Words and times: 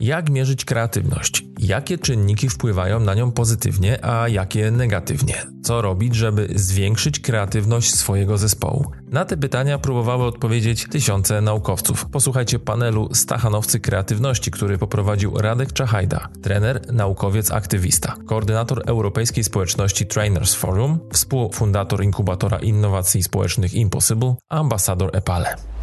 Jak 0.00 0.30
mierzyć 0.30 0.64
kreatywność? 0.64 1.44
Jakie 1.58 1.98
czynniki 1.98 2.48
wpływają 2.48 3.00
na 3.00 3.14
nią 3.14 3.32
pozytywnie, 3.32 4.04
a 4.04 4.28
jakie 4.28 4.70
negatywnie? 4.70 5.46
Co 5.62 5.82
robić, 5.82 6.14
żeby 6.14 6.48
zwiększyć 6.54 7.20
kreatywność 7.20 7.94
swojego 7.94 8.38
zespołu? 8.38 8.90
Na 9.10 9.24
te 9.24 9.36
pytania 9.36 9.78
próbowały 9.78 10.24
odpowiedzieć 10.24 10.86
tysiące 10.90 11.40
naukowców. 11.40 12.06
Posłuchajcie 12.06 12.58
panelu 12.58 13.14
Stachanowcy 13.14 13.80
Kreatywności, 13.80 14.50
który 14.50 14.78
poprowadził 14.78 15.38
Radek 15.38 15.72
Czachajda, 15.72 16.28
trener, 16.42 16.92
naukowiec, 16.92 17.50
aktywista, 17.50 18.16
koordynator 18.26 18.82
Europejskiej 18.86 19.44
Społeczności 19.44 20.06
Trainers 20.06 20.54
Forum, 20.54 20.98
współfundator 21.12 22.04
inkubatora 22.04 22.58
innowacji 22.58 23.22
społecznych 23.22 23.74
Impossible, 23.74 24.34
ambasador 24.48 25.10
EPALE. 25.16 25.73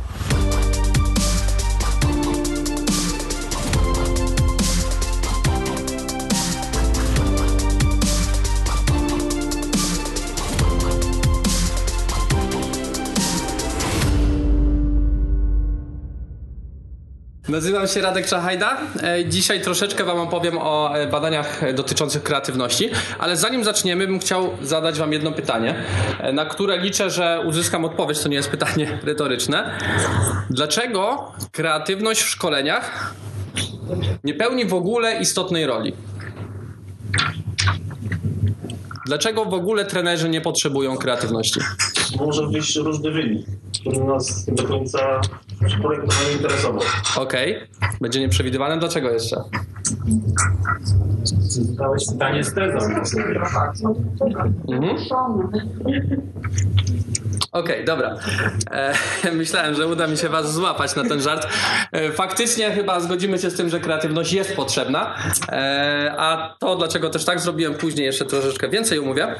Nazywam 17.52 17.88
się 17.88 18.02
Radek 18.02 18.26
Czachajda. 18.26 18.78
E, 19.04 19.26
dzisiaj 19.26 19.62
troszeczkę 19.62 20.04
Wam 20.04 20.20
opowiem 20.20 20.58
o 20.58 20.98
e, 20.98 21.08
badaniach 21.08 21.74
dotyczących 21.74 22.24
kreatywności, 22.24 22.90
ale 23.20 23.38
zanim 23.38 23.64
zaczniemy, 23.64 24.08
bym 24.08 24.20
chciał 24.20 24.50
zadać 24.62 25.00
Wam 25.00 25.14
jedno 25.14 25.32
pytanie, 25.32 25.76
e, 26.20 26.34
na 26.34 26.46
które 26.46 26.78
liczę, 26.78 27.10
że 27.10 27.44
uzyskam 27.48 27.86
odpowiedź. 27.86 28.20
To 28.20 28.30
nie 28.30 28.36
jest 28.36 28.50
pytanie 28.50 29.00
retoryczne. 29.04 29.80
Dlaczego 30.50 31.32
kreatywność 31.52 32.22
w 32.22 32.30
szkoleniach 32.30 33.16
nie 34.24 34.34
pełni 34.34 34.66
w 34.66 34.74
ogóle 34.74 35.20
istotnej 35.20 35.66
roli? 35.66 35.94
Dlaczego 39.06 39.46
w 39.46 39.54
ogóle 39.54 39.86
trenerzy 39.86 40.30
nie 40.30 40.42
potrzebują 40.42 40.98
kreatywności? 40.98 41.60
Może 42.20 42.48
być 42.48 42.76
różny 42.76 43.12
wynik, 43.12 43.46
który 43.82 44.04
nas 44.04 44.46
do 44.46 44.64
końca 44.64 45.22
projektowanie 45.82 46.32
interesował. 46.32 46.82
Okej, 47.16 47.58
okay. 47.58 47.90
będzie 48.02 48.20
nieprzewidywalne. 48.20 48.80
Dlaczego 48.80 49.10
jeszcze? 49.10 49.44
Zadałeś 51.24 52.04
pytanie 52.12 52.44
z 52.44 52.54
tezą. 52.54 52.78
Mhm. 54.72 54.98
Okej, 57.52 57.74
okay, 57.74 57.86
dobra. 57.86 58.18
E, 58.72 59.32
myślałem, 59.34 59.76
że 59.76 59.88
uda 59.88 60.08
mi 60.08 60.18
się 60.18 60.30
was 60.30 60.54
złapać 60.54 60.96
na 60.96 61.04
ten 61.04 61.22
żart. 61.22 61.48
E, 61.92 62.12
faktycznie 62.12 62.72
chyba 62.72 63.00
zgodzimy 63.00 63.40
się 63.40 63.50
z 63.50 63.56
tym, 63.56 63.70
że 63.70 63.80
kreatywność 63.80 64.34
jest 64.34 64.56
potrzebna, 64.56 65.16
e, 65.50 66.14
a 66.18 66.56
to 66.60 66.76
dlaczego 66.76 67.10
też 67.10 67.26
tak 67.26 67.40
zrobiłem 67.40 67.74
później 67.74 68.06
jeszcze 68.06 68.26
troszeczkę 68.26 68.70
więcej 68.70 69.00
umówię. 69.00 69.36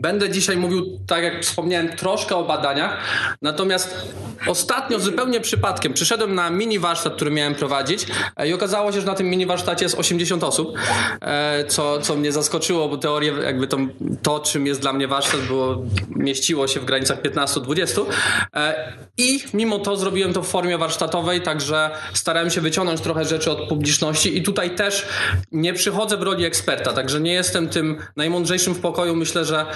Będę 0.00 0.30
dzisiaj 0.30 0.56
mówił, 0.56 1.00
tak 1.06 1.22
jak 1.22 1.42
wspomniałem, 1.42 1.88
troszkę 1.88 2.36
o 2.36 2.44
badaniach, 2.44 2.96
natomiast 3.42 4.08
ostatnio 4.46 5.00
zupełnie 5.00 5.40
przypadkiem 5.40 5.92
przyszedłem 5.94 6.34
na 6.34 6.50
mini 6.50 6.78
warsztat, 6.78 7.14
który 7.14 7.30
miałem 7.30 7.54
prowadzić 7.54 8.06
e, 8.36 8.48
i 8.48 8.52
okazało 8.52 8.92
się, 8.92 9.00
że 9.00 9.06
na 9.06 9.14
tym 9.14 9.26
mini 9.26 9.46
warsztacie 9.46 9.84
jest 9.84 9.98
80 9.98 10.44
osób, 10.44 10.78
e, 11.20 11.64
co, 11.64 12.00
co 12.00 12.16
mnie 12.16 12.32
zaskoczyło, 12.32 12.88
bo 12.88 12.96
teorię, 12.96 13.32
jakby 13.44 13.66
to, 13.66 13.76
to, 14.22 14.40
czym 14.40 14.66
jest 14.66 14.80
dla 14.80 14.92
mnie 14.92 15.08
warsztat, 15.08 15.40
było, 15.40 15.82
mieściło 16.10 16.68
się 16.68 16.80
w 16.80 16.84
granicach 16.84 17.22
15-20 17.22 18.04
e, 18.56 18.92
i 19.16 19.40
mimo 19.54 19.78
to 19.78 19.96
zrobiłem 19.96 20.32
to 20.32 20.42
w 20.42 20.48
formie 20.48 20.78
warsztatowej, 20.78 21.40
także 21.40 21.90
starałem 22.14 22.50
się 22.50 22.60
wyciągnąć 22.60 23.00
trochę 23.00 23.24
rzeczy 23.24 23.50
od 23.50 23.68
publiczności 23.68 24.38
i 24.38 24.42
tutaj 24.42 24.74
też 24.74 25.06
nie 25.52 25.74
przychodzę 25.74 26.16
w 26.16 26.22
roli 26.22 26.44
eksperta, 26.44 26.92
także 26.92 27.20
nie 27.20 27.32
jestem 27.32 27.68
tym 27.68 27.96
najmądrzejszym 28.16 28.74
w 28.74 28.80
pokoju, 28.80 29.16
myślę, 29.16 29.44
że 29.44 29.66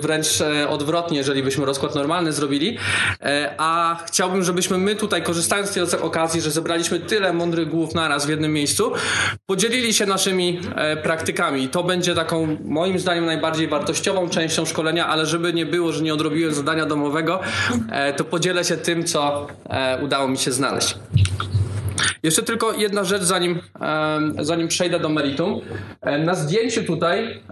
wręcz 0.00 0.40
e, 0.40 0.68
odwrotnie, 0.68 1.18
jeżeli 1.18 1.42
byśmy 1.42 1.64
rozkład 1.64 1.94
normalny 1.94 2.32
zrobili. 2.32 2.78
E, 3.22 3.54
a 3.58 3.96
chciałbym, 4.06 4.42
żebyśmy 4.42 4.78
my 4.78 4.96
tutaj, 4.96 5.22
korzystając 5.22 5.70
z 5.70 5.72
tej 5.90 6.00
okazji, 6.00 6.40
że 6.40 6.50
zebraliśmy 6.50 7.00
tyle 7.00 7.32
mądrych 7.32 7.68
głów 7.68 7.94
naraz 7.94 8.26
w 8.26 8.28
jednym 8.28 8.52
miejscu, 8.52 8.92
podzielili 9.46 9.94
się 9.94 10.06
naszymi 10.06 10.60
praktykami. 11.02 11.62
I 11.62 11.68
to 11.68 11.82
będzie 11.82 12.14
taką, 12.14 12.56
moim 12.64 12.98
zdaniem, 12.98 13.26
najbardziej 13.26 13.68
wartościową 13.68 14.28
częścią 14.28 14.66
szkolenia, 14.66 15.06
ale 15.06 15.26
żeby 15.26 15.52
nie 15.52 15.66
było, 15.66 15.92
że 15.92 16.02
nie 16.02 16.14
odrobiłem 16.14 16.54
zadania 16.54 16.86
domowego, 16.86 17.40
to 18.16 18.24
podzielę 18.24 18.64
się 18.64 18.76
tym, 18.76 19.04
co 19.04 19.46
udało 20.02 20.28
mi 20.28 20.38
się 20.38 20.52
znaleźć. 20.52 20.94
Jeszcze 22.22 22.42
tylko 22.42 22.72
jedna 22.72 23.04
rzecz, 23.04 23.22
zanim, 23.22 23.60
zanim 24.40 24.68
przejdę 24.68 25.00
do 25.00 25.08
meritum. 25.08 25.60
Na 26.24 26.34
zdjęciu 26.34 26.84
tutaj 26.84 27.42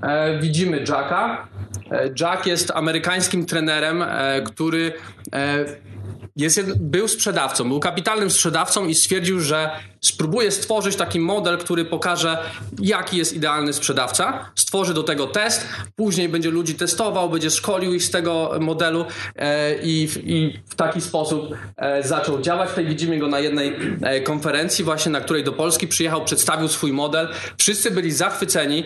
widzimy 0.40 0.78
Jacka. 0.78 1.48
E, 1.90 2.10
Jack 2.20 2.46
jest 2.46 2.70
amerykańskim 2.70 3.46
trenerem, 3.46 4.02
e, 4.02 4.42
który 4.42 4.92
e, 5.32 5.64
jest, 6.36 6.82
był 6.82 7.08
sprzedawcą, 7.08 7.68
był 7.68 7.80
kapitalnym 7.80 8.30
sprzedawcą 8.30 8.86
i 8.86 8.94
stwierdził, 8.94 9.40
że 9.40 9.70
spróbuje 10.06 10.50
stworzyć 10.50 10.96
taki 10.96 11.20
model, 11.20 11.58
który 11.58 11.84
pokaże, 11.84 12.38
jaki 12.78 13.16
jest 13.16 13.32
idealny 13.32 13.72
sprzedawca. 13.72 14.50
Stworzy 14.54 14.94
do 14.94 15.02
tego 15.02 15.26
test, 15.26 15.68
później 15.96 16.28
będzie 16.28 16.50
ludzi 16.50 16.74
testował, 16.74 17.30
będzie 17.30 17.50
szkolił 17.50 17.94
ich 17.94 18.04
z 18.04 18.10
tego 18.10 18.50
modelu 18.60 19.04
e, 19.36 19.74
i, 19.74 20.08
w, 20.08 20.28
i, 20.28 20.60
w 20.68 20.74
taki 20.74 21.00
sposób 21.00 21.54
e, 21.76 22.02
zaczął 22.02 22.40
działać. 22.40 22.68
Tutaj 22.68 22.86
widzimy 22.86 23.18
go 23.18 23.28
na 23.28 23.40
jednej 23.40 23.76
e, 24.02 24.20
konferencji, 24.20 24.84
właśnie 24.84 25.12
na 25.12 25.20
której 25.20 25.44
do 25.44 25.52
Polski 25.52 25.88
przyjechał, 25.88 26.24
przedstawił 26.24 26.68
swój 26.68 26.92
model. 26.92 27.28
Wszyscy 27.58 27.90
byli 27.90 28.12
zachwyceni. 28.12 28.84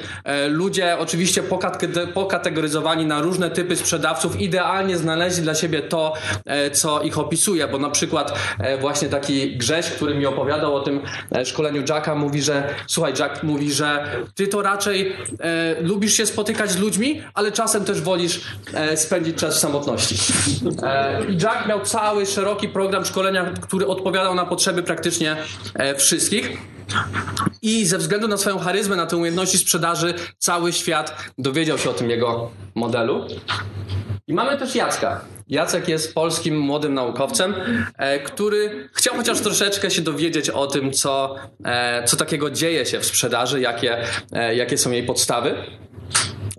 Ludzie 0.48 0.98
oczywiście 0.98 1.42
pokategoryzowani 2.14 3.06
na 3.06 3.20
różne 3.20 3.50
typy 3.50 3.76
sprzedawców, 3.76 4.40
idealnie 4.40 4.96
znaleźli 4.96 5.42
dla 5.42 5.54
siebie 5.54 5.82
to, 5.82 6.12
co 6.72 7.02
ich 7.02 7.18
opisuje, 7.18 7.68
bo 7.68 7.78
na 7.78 7.90
przykład 7.90 8.38
właśnie 8.80 9.08
taki 9.08 9.56
Grześ, 9.56 9.86
który 9.86 10.14
mi 10.14 10.26
opowiadał 10.26 10.76
o 10.76 10.80
tym 10.80 11.00
szkoleniu 11.44 11.82
Jacka 11.88 12.14
mówi, 12.14 12.42
że 12.42 12.74
słuchaj, 12.86 13.12
Jack 13.18 13.42
mówi, 13.42 13.72
że 13.72 14.06
ty 14.34 14.48
to 14.48 14.62
raczej 14.62 15.12
e, 15.40 15.82
lubisz 15.82 16.12
się 16.14 16.26
spotykać 16.26 16.70
z 16.70 16.78
ludźmi, 16.78 17.22
ale 17.34 17.52
czasem 17.52 17.84
też 17.84 18.00
wolisz 18.00 18.40
e, 18.74 18.96
spędzić 18.96 19.36
czas 19.36 19.56
w 19.56 19.58
samotności. 19.58 20.16
E, 20.82 21.24
I 21.28 21.38
Jack 21.42 21.66
miał 21.68 21.80
cały 21.80 22.26
szeroki 22.26 22.68
program 22.68 23.04
szkolenia, 23.04 23.52
który 23.60 23.86
odpowiadał 23.86 24.34
na 24.34 24.46
potrzeby 24.46 24.82
praktycznie 24.82 25.36
e, 25.74 25.94
wszystkich. 25.94 26.58
I 27.62 27.86
ze 27.86 27.98
względu 27.98 28.28
na 28.28 28.36
swoją 28.36 28.58
charyzmę, 28.58 28.96
na 28.96 29.06
te 29.06 29.16
umiejętności 29.16 29.58
sprzedaży, 29.58 30.14
cały 30.38 30.72
świat 30.72 31.30
dowiedział 31.38 31.78
się 31.78 31.90
o 31.90 31.92
tym 31.92 32.10
jego 32.10 32.50
modelu. 32.74 33.26
I 34.30 34.32
mamy 34.32 34.58
też 34.58 34.74
Jacka. 34.74 35.20
Jacek 35.48 35.88
jest 35.88 36.14
polskim 36.14 36.58
młodym 36.58 36.94
naukowcem, 36.94 37.54
e, 37.98 38.18
który 38.18 38.88
chciał 38.92 39.14
chociaż 39.16 39.40
troszeczkę 39.40 39.90
się 39.90 40.02
dowiedzieć 40.02 40.50
o 40.50 40.66
tym, 40.66 40.92
co, 40.92 41.36
e, 41.64 42.04
co 42.04 42.16
takiego 42.16 42.50
dzieje 42.50 42.86
się 42.86 43.00
w 43.00 43.06
sprzedaży, 43.06 43.60
jakie, 43.60 43.98
e, 44.32 44.54
jakie 44.54 44.78
są 44.78 44.90
jej 44.90 45.02
podstawy. 45.02 45.54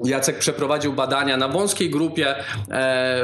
Jacek 0.04 0.40
przeprowadził 0.40 0.94
badania 0.94 1.38
na 1.38 1.48
wąskiej 1.48 1.90
grupie 1.90 2.36
e, 2.36 2.44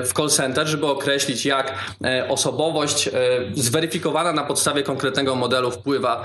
w 0.03 0.13
call 0.13 0.29
center, 0.29 0.67
żeby 0.67 0.87
określić, 0.87 1.45
jak 1.45 1.73
e, 2.03 2.29
osobowość 2.29 3.07
e, 3.07 3.11
zweryfikowana 3.53 4.33
na 4.33 4.43
podstawie 4.43 4.83
konkretnego 4.83 5.35
modelu 5.35 5.71
wpływa 5.71 6.23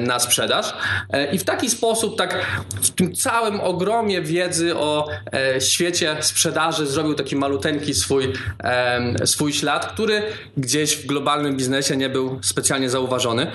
na 0.00 0.18
sprzedaż. 0.18 0.74
I 1.32 1.38
w 1.38 1.44
taki 1.44 1.70
sposób, 1.70 2.18
tak 2.18 2.46
w 2.82 2.90
tym 2.90 3.14
całym 3.14 3.60
ogromie 3.60 4.22
wiedzy 4.22 4.76
o 4.76 5.08
świecie 5.60 6.16
sprzedaży, 6.20 6.86
zrobił 6.86 7.14
taki 7.14 7.36
maluteńki 7.36 7.94
swój, 7.94 8.32
swój 9.24 9.52
ślad, 9.52 9.86
który 9.86 10.22
gdzieś 10.56 10.96
w 10.96 11.06
globalnym 11.06 11.56
biznesie 11.56 11.96
nie 11.96 12.08
był 12.08 12.38
specjalnie 12.42 12.90
zauważony. 12.90 13.46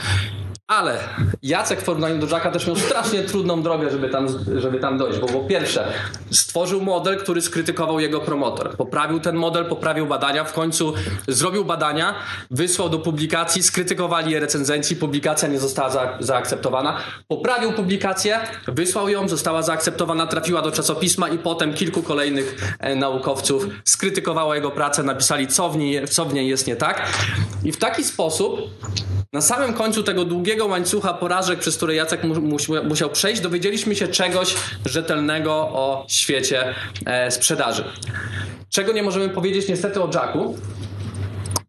Ale 0.67 0.99
Jacek 1.43 1.81
w 1.81 1.83
porównaniu 1.83 2.17
do 2.17 2.27
Jacka 2.27 2.51
też 2.51 2.67
miał 2.67 2.75
strasznie 2.75 3.23
trudną 3.23 3.61
drogę, 3.61 3.91
żeby 3.91 4.09
tam, 4.09 4.27
żeby 4.57 4.79
tam 4.79 4.97
dojść, 4.97 5.19
bo 5.19 5.27
po 5.27 5.39
pierwsze 5.39 5.93
stworzył 6.31 6.81
model, 6.81 7.17
który 7.17 7.41
skrytykował 7.41 7.99
jego 7.99 8.19
promotor. 8.19 8.75
Poprawił 8.77 9.19
ten 9.19 9.35
model, 9.35 9.65
poprawił 9.65 10.05
badania, 10.05 10.43
w 10.43 10.53
końcu 10.53 10.93
zrobił 11.27 11.65
badania, 11.65 12.15
wysłał 12.51 12.89
do 12.89 12.99
publikacji, 12.99 13.63
skrytykowali 13.63 14.31
je 14.31 14.39
recenzenci, 14.39 14.95
publikacja 14.95 15.47
nie 15.47 15.59
została 15.59 15.89
za, 15.89 16.17
zaakceptowana. 16.19 16.97
Poprawił 17.27 17.73
publikację, 17.73 18.39
wysłał 18.67 19.09
ją, 19.09 19.27
została 19.27 19.61
zaakceptowana, 19.61 20.27
trafiła 20.27 20.61
do 20.61 20.71
czasopisma 20.71 21.29
i 21.29 21.37
potem 21.37 21.73
kilku 21.73 22.03
kolejnych 22.03 22.75
e, 22.79 22.95
naukowców 22.95 23.67
skrytykowało 23.83 24.55
jego 24.55 24.71
pracę, 24.71 25.03
napisali 25.03 25.47
co 25.47 25.69
w, 25.69 25.77
niej, 25.77 26.07
co 26.07 26.25
w 26.25 26.33
niej 26.33 26.47
jest 26.47 26.67
nie 26.67 26.75
tak. 26.75 27.09
I 27.63 27.71
w 27.71 27.77
taki 27.77 28.03
sposób 28.03 28.59
na 29.33 29.41
samym 29.41 29.73
końcu 29.73 30.03
tego 30.03 30.25
długiego 30.25 30.54
łańcucha 30.63 31.13
porażek, 31.13 31.59
przez 31.59 31.77
które 31.77 31.95
Jacek 31.95 32.23
mu, 32.23 32.35
musiał 32.83 33.09
przejść, 33.09 33.41
dowiedzieliśmy 33.41 33.95
się 33.95 34.07
czegoś 34.07 34.55
rzetelnego 34.85 35.53
o 35.53 36.05
świecie 36.07 36.75
e, 37.05 37.31
sprzedaży. 37.31 37.83
Czego 38.69 38.91
nie 38.91 39.03
możemy 39.03 39.29
powiedzieć 39.29 39.67
niestety 39.67 40.01
o 40.01 40.09
Jacku, 40.13 40.57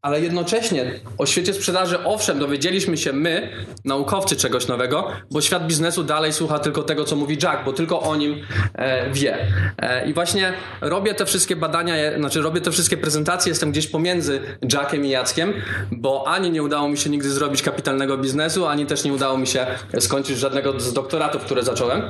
ale 0.07 0.21
jednocześnie 0.21 1.01
o 1.19 1.27
świecie 1.27 1.55
sprzedaży, 1.55 2.05
owszem, 2.05 2.39
dowiedzieliśmy 2.39 2.97
się 2.97 3.13
my, 3.13 3.49
naukowcy, 3.85 4.37
czegoś 4.37 4.67
nowego, 4.67 5.09
bo 5.31 5.41
świat 5.41 5.67
biznesu 5.67 6.05
dalej 6.05 6.33
słucha 6.33 6.59
tylko 6.59 6.83
tego, 6.83 7.05
co 7.05 7.17
mówi 7.17 7.39
Jack, 7.43 7.65
bo 7.65 7.73
tylko 7.73 8.01
o 8.01 8.17
nim 8.17 8.43
e, 8.75 9.11
wie. 9.11 9.39
E, 9.79 10.09
I 10.09 10.15
właśnie 10.15 10.53
robię 10.81 11.15
te 11.15 11.27
wszystkie 11.27 11.57
badania, 11.57 11.97
je, 11.97 12.19
znaczy 12.19 12.43
robię 12.43 12.61
te 12.61 12.71
wszystkie 12.71 12.97
prezentacje, 12.97 13.51
jestem 13.51 13.73
gdzieś 13.73 13.87
pomiędzy 13.87 14.41
Jackiem 14.73 15.05
i 15.05 15.09
Jackiem, 15.09 15.53
bo 15.91 16.29
ani 16.29 16.51
nie 16.51 16.63
udało 16.63 16.89
mi 16.89 16.99
się 16.99 17.11
nigdy 17.11 17.31
zrobić 17.31 17.63
kapitalnego 17.63 18.19
biznesu, 18.19 18.67
ani 18.67 18.87
też 18.87 19.05
nie 19.05 19.13
udało 19.13 19.39
mi 19.39 19.47
się 19.47 19.67
skończyć 20.01 20.39
żadnego 20.39 20.81
z 20.81 20.93
doktoratów, 20.93 21.43
które 21.43 21.63
zacząłem. 21.63 22.03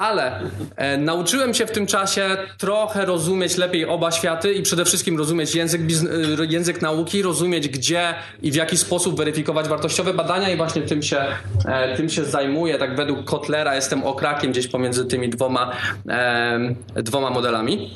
Ale 0.00 0.40
e, 0.76 0.98
nauczyłem 0.98 1.54
się 1.54 1.66
w 1.66 1.70
tym 1.70 1.86
czasie 1.86 2.36
trochę 2.58 3.04
rozumieć 3.04 3.56
lepiej 3.56 3.86
oba 3.86 4.10
światy 4.10 4.52
i 4.52 4.62
przede 4.62 4.84
wszystkim 4.84 5.18
rozumieć 5.18 5.54
język, 5.54 5.80
e, 5.80 6.46
język 6.46 6.82
nauki, 6.82 7.22
rozumieć 7.22 7.68
gdzie 7.68 8.14
i 8.42 8.50
w 8.50 8.54
jaki 8.54 8.76
sposób 8.76 9.16
weryfikować 9.16 9.68
wartościowe 9.68 10.14
badania 10.14 10.50
i 10.50 10.56
właśnie 10.56 10.82
tym 10.82 11.02
się, 11.02 11.24
e, 11.66 11.96
tym 11.96 12.08
się 12.08 12.24
zajmuję. 12.24 12.78
Tak 12.78 12.96
według 12.96 13.24
Kotlera 13.24 13.74
jestem 13.74 14.04
okrakiem 14.04 14.52
gdzieś 14.52 14.68
pomiędzy 14.68 15.06
tymi 15.06 15.28
dwoma, 15.28 15.72
e, 16.08 16.74
dwoma 16.94 17.30
modelami. 17.30 17.90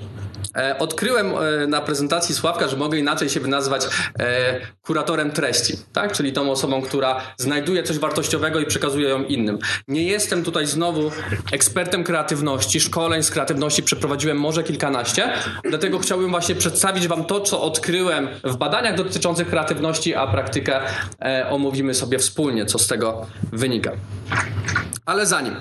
E, 0.56 0.78
odkryłem 0.78 1.34
e, 1.34 1.66
na 1.66 1.80
prezentacji 1.80 2.34
Sławka, 2.34 2.68
że 2.68 2.76
mogę 2.76 2.98
inaczej 2.98 3.28
się 3.28 3.40
nazwać 3.40 3.86
e, 4.18 4.60
kuratorem 4.82 5.30
treści, 5.30 5.74
tak? 5.92 6.12
czyli 6.12 6.32
tą 6.32 6.50
osobą, 6.50 6.82
która 6.82 7.20
znajduje 7.36 7.82
coś 7.82 7.98
wartościowego 7.98 8.60
i 8.60 8.66
przekazuje 8.66 9.08
ją 9.08 9.24
innym. 9.24 9.58
Nie 9.88 10.02
jestem 10.02 10.44
tutaj 10.44 10.66
znowu 10.66 11.10
ekspertem 11.52 12.04
kreatywności, 12.04 12.80
szkoleń 12.80 13.22
z 13.22 13.30
kreatywności 13.30 13.82
przeprowadziłem 13.82 14.40
może 14.40 14.62
kilkanaście, 14.62 15.32
dlatego 15.64 15.98
chciałbym 15.98 16.30
właśnie 16.30 16.54
przedstawić 16.54 17.08
Wam 17.08 17.24
to, 17.24 17.40
co 17.40 17.62
odkryłem 17.62 18.28
w 18.44 18.56
badaniach 18.56 18.96
dotyczących 18.96 19.48
kreatywności, 19.48 20.14
a 20.14 20.26
praktykę 20.26 20.80
omówimy 21.50 21.94
sobie 21.94 22.18
wspólnie, 22.18 22.66
co 22.66 22.78
z 22.78 22.86
tego 22.86 23.26
wynika. 23.52 23.92
Ale 25.06 25.26
zanim, 25.26 25.56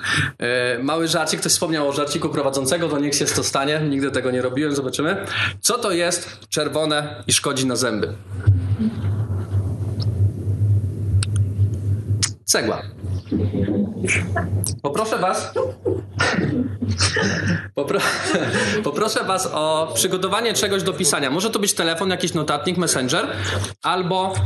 mały 0.84 1.08
żarcik, 1.08 1.40
ktoś 1.40 1.52
wspomniał 1.52 1.90
o 1.90 1.92
żarciku 1.92 2.30
prowadzącego, 2.30 2.90
to 2.90 3.00
niech 3.00 3.16
się 3.16 3.26
to 3.26 3.44
stanie, 3.44 3.82
nigdy 3.90 4.12
tego 4.12 4.32
nie 4.32 4.42
robiłem, 4.42 4.76
zobaczymy. 4.76 5.26
Co 5.62 5.78
to 5.78 5.92
jest 5.92 6.40
czerwone 6.50 7.24
i 7.28 7.34
szkodzi 7.34 7.66
na 7.66 7.76
zęby? 7.76 8.14
Cegła. 12.46 12.82
Poproszę 14.82 15.18
Was. 15.18 15.54
Popro... 17.76 18.00
Poproszę 18.84 19.24
Was 19.24 19.50
o 19.54 19.92
przygotowanie 19.96 20.54
czegoś 20.54 20.84
do 20.84 20.94
pisania. 20.94 21.30
Może 21.30 21.50
to 21.50 21.60
być 21.60 21.74
telefon, 21.74 22.10
jakiś 22.10 22.34
notatnik, 22.34 22.78
messenger, 22.78 23.28
albo 23.84 24.34
e, 24.34 24.42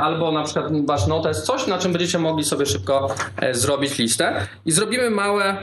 albo 0.00 0.32
na 0.32 0.42
przykład 0.42 0.86
wasz 0.86 1.06
notes, 1.06 1.42
coś 1.42 1.66
na 1.66 1.78
czym 1.78 1.92
będziecie 1.92 2.18
mogli 2.18 2.44
sobie 2.44 2.66
szybko 2.66 3.14
e, 3.36 3.54
zrobić 3.54 3.98
listę 3.98 4.46
i 4.64 4.72
zrobimy 4.72 5.10
małe, 5.10 5.56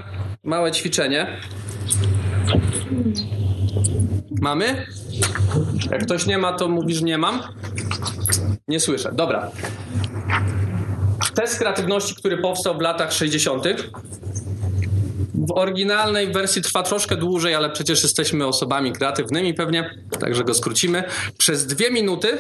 małe 0.44 0.72
ćwiczenie. 0.72 1.28
Mamy? 4.42 4.86
Jak 5.92 6.04
ktoś 6.04 6.26
nie 6.26 6.38
ma, 6.38 6.54
to 6.54 6.68
mówisz 6.68 7.02
nie 7.02 7.18
mam? 7.18 7.42
Nie 8.68 8.80
słyszę. 8.80 9.12
Dobra. 9.14 9.52
Test 11.36 11.60
kreatywności, 11.60 12.16
który 12.16 12.38
powstał 12.38 12.78
w 12.78 12.82
latach 12.82 13.14
60. 13.14 13.64
W 15.38 15.52
oryginalnej 15.52 16.32
wersji 16.32 16.62
trwa 16.62 16.84
troszkę 16.84 17.16
dłużej, 17.16 17.56
ale 17.56 17.70
przecież 17.70 18.04
jesteśmy 18.04 18.48
osobami 18.48 18.92
kreatywnymi 18.92 19.54
pewnie, 19.54 19.90
także 20.20 20.44
go 20.44 20.54
skrócimy. 20.54 21.04
Przez 21.38 21.68
dwie 21.68 21.92
minuty 21.92 22.38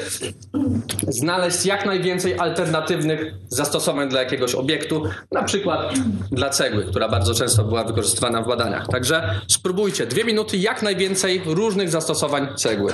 znaleźć 1.07 1.65
jak 1.65 1.85
najwięcej 1.85 2.39
alternatywnych 2.39 3.33
zastosowań 3.49 4.09
dla 4.09 4.19
jakiegoś 4.21 4.55
obiektu, 4.55 5.03
na 5.31 5.43
przykład 5.43 5.93
dla 6.31 6.49
cegły, 6.49 6.85
która 6.85 7.09
bardzo 7.09 7.33
często 7.33 7.63
była 7.63 7.83
wykorzystywana 7.83 8.41
w 8.41 8.47
badaniach. 8.47 8.87
Także 8.87 9.39
spróbujcie 9.47 10.05
dwie 10.07 10.23
minuty 10.23 10.57
jak 10.57 10.83
najwięcej 10.83 11.41
różnych 11.45 11.89
zastosowań 11.89 12.47
cegły. 12.55 12.91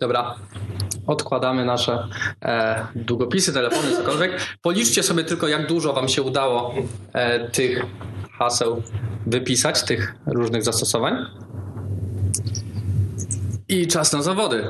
Dobra, 0.00 0.34
odkładamy 1.06 1.64
nasze 1.64 2.08
e, 2.42 2.86
długopisy, 2.94 3.52
telefony, 3.52 3.96
cokolwiek. 3.96 4.40
Policzcie 4.62 5.02
sobie 5.02 5.24
tylko, 5.24 5.48
jak 5.48 5.66
dużo 5.66 5.92
Wam 5.92 6.08
się 6.08 6.22
udało 6.22 6.74
e, 7.12 7.50
tych 7.50 7.86
haseł 8.38 8.82
wypisać, 9.26 9.82
tych 9.82 10.14
różnych 10.26 10.64
zastosowań. 10.64 11.14
I 13.68 13.86
czas 13.86 14.12
na 14.12 14.22
zawody. 14.22 14.64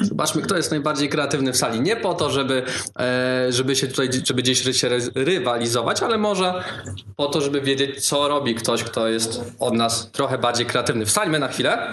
Zobaczmy, 0.00 0.42
kto 0.42 0.56
jest 0.56 0.70
najbardziej 0.70 1.08
kreatywny 1.08 1.52
w 1.52 1.56
sali. 1.56 1.80
Nie 1.80 1.96
po 1.96 2.14
to, 2.14 2.30
żeby, 2.30 2.62
e, 2.98 3.46
żeby 3.52 3.76
się 3.76 3.86
tutaj, 3.86 4.08
żeby 4.24 4.42
gdzieś 4.42 4.80
się 4.80 4.88
rywalizować, 5.14 6.02
ale 6.02 6.18
może 6.18 6.64
po 7.16 7.26
to, 7.26 7.40
żeby 7.40 7.60
wiedzieć, 7.60 8.06
co 8.08 8.28
robi 8.28 8.54
ktoś, 8.54 8.84
kto 8.84 9.08
jest 9.08 9.54
od 9.58 9.74
nas 9.74 10.10
trochę 10.12 10.38
bardziej 10.38 10.66
kreatywny. 10.66 11.06
Wstańmy 11.06 11.38
na 11.38 11.48
chwilę. 11.48 11.88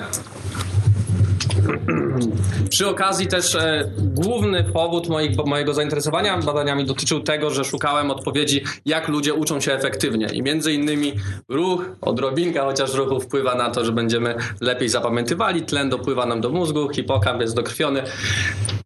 Przy 2.70 2.88
okazji 2.88 3.28
też 3.28 3.56
e, 3.56 3.92
główny 3.98 4.64
powód 4.64 5.10
moich, 5.10 5.38
mojego 5.46 5.74
zainteresowania 5.74 6.38
badaniami 6.38 6.86
dotyczył 6.86 7.20
tego, 7.20 7.50
że 7.50 7.64
szukałem 7.64 8.12
odpowiedzi, 8.12 8.64
jak 8.86 9.08
ludzie 9.08 9.34
uczą 9.34 9.60
się 9.60 9.74
efektywnie. 9.74 10.28
I 10.34 10.42
między 10.42 10.74
innymi 10.74 11.14
ruch, 11.50 11.86
odrobinka 12.02 12.64
chociaż 12.64 12.94
ruchu 12.94 13.20
wpływa 13.20 13.56
na 13.56 13.70
to, 13.70 13.86
że 13.86 13.92
będziemy 13.92 14.36
lepiej 14.62 14.90
zapamiętywali, 14.90 15.62
tlen 15.62 15.90
dopływa 15.90 16.26
nam 16.26 16.42
do 16.42 16.50
mózgu, 16.50 16.90
hipokamp 16.90 17.42
jest 17.42 17.56
dokrwiony 17.56 18.04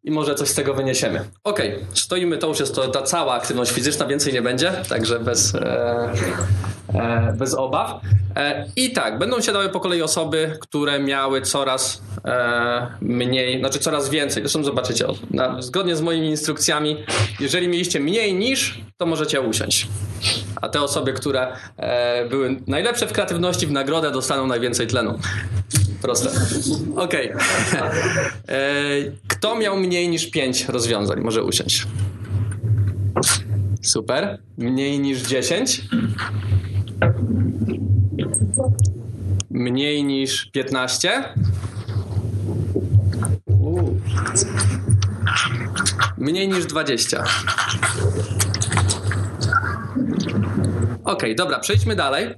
i 0.06 0.12
może 0.12 0.36
coś 0.36 0.50
z 0.50 0.56
tego 0.56 0.74
wyniesiemy. 0.74 1.22
Ok, 1.44 1.62
stoimy, 1.94 2.38
to 2.38 2.48
już 2.48 2.60
jest 2.60 2.76
to, 2.76 2.88
ta 2.88 3.02
cała 3.02 3.34
aktywność 3.34 3.72
fizyczna, 3.72 4.06
więcej 4.06 4.34
nie 4.34 4.42
będzie, 4.42 4.72
także 4.90 5.20
bez, 5.20 5.56
e, 5.56 6.14
e, 6.94 7.34
bez 7.38 7.54
obaw. 7.54 8.02
E, 8.36 8.66
I 8.76 8.94
tak, 8.94 9.20
będą 9.20 9.42
się 9.42 9.52
dały 9.52 9.70
po 9.70 9.80
kolei 9.80 10.02
osoby, 10.02 10.58
które 10.62 11.00
miały 11.00 11.42
coraz 11.42 12.02
e, 12.26 12.88
mniej, 13.02 13.60
znaczy 13.60 13.80
coraz 13.80 14.10
więcej. 14.10 14.44
Zresztą 14.44 14.64
zobaczycie, 14.64 15.06
na, 15.32 15.62
zgodnie 15.62 15.96
z 15.96 16.02
moimi 16.02 16.30
instrukcjami, 16.30 17.06
jeżeli 17.40 17.68
mieliście 17.68 18.00
mniej 18.00 18.34
niż, 18.34 18.82
to 18.98 19.06
możecie 19.06 19.42
usiąść. 19.42 19.88
A 20.62 20.70
te 20.70 20.82
osoby, 20.82 21.14
które 21.14 21.48
e, 21.78 22.30
były 22.30 22.60
najlepsze 22.68 23.08
w 23.08 23.14
kreatywności, 23.14 23.68
w 23.68 23.72
nagrodę 23.72 24.12
dostaną 24.12 24.48
najwięcej 24.48 24.88
tlenu. 24.88 25.20
Proste. 26.02 26.30
Okej. 26.96 27.34
Okay. 27.34 29.12
Kto 29.36 29.56
miał 29.56 29.78
mniej 29.78 30.10
niż 30.10 30.32
5 30.32 30.66
rozwiązań? 30.66 31.22
Może 31.22 31.44
usiąść. 31.44 31.88
Super. 33.82 34.40
Mniej 34.58 35.00
niż 35.00 35.22
10? 35.22 35.82
Mniej 39.50 40.04
niż 40.04 40.46
15? 40.52 41.24
Mniej 46.18 46.48
niż 46.48 46.66
20. 46.66 47.24
Okej, 51.06 51.14
okay, 51.14 51.36
dobra, 51.36 51.60
przejdźmy 51.60 51.96
dalej. 51.96 52.28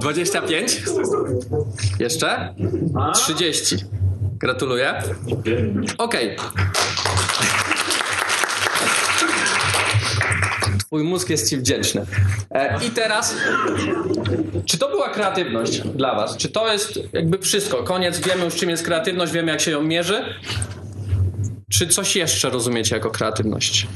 25? 0.00 0.82
Jeszcze? 1.98 2.54
30. 3.14 3.76
Gratuluję. 4.38 5.02
Okej. 5.98 6.36
Okay. 6.36 6.48
Twój 10.78 11.04
mózg 11.04 11.30
jest 11.30 11.50
ci 11.50 11.56
wdzięczny. 11.56 12.06
E, 12.50 12.84
I 12.86 12.90
teraz, 12.90 13.36
czy 14.64 14.78
to 14.78 14.88
była 14.88 15.08
kreatywność 15.08 15.80
dla 15.80 16.14
was? 16.14 16.36
Czy 16.36 16.48
to 16.48 16.72
jest 16.72 16.98
jakby 17.12 17.38
wszystko? 17.38 17.82
Koniec, 17.82 18.18
wiemy 18.18 18.44
już 18.44 18.54
czym 18.54 18.70
jest 18.70 18.84
kreatywność, 18.84 19.32
wiemy 19.32 19.52
jak 19.52 19.60
się 19.60 19.70
ją 19.70 19.82
mierzy? 19.82 20.24
Czy 21.70 21.86
coś 21.86 22.16
jeszcze 22.16 22.50
rozumiecie 22.50 22.94
jako 22.94 23.10
kreatywność? 23.10 23.86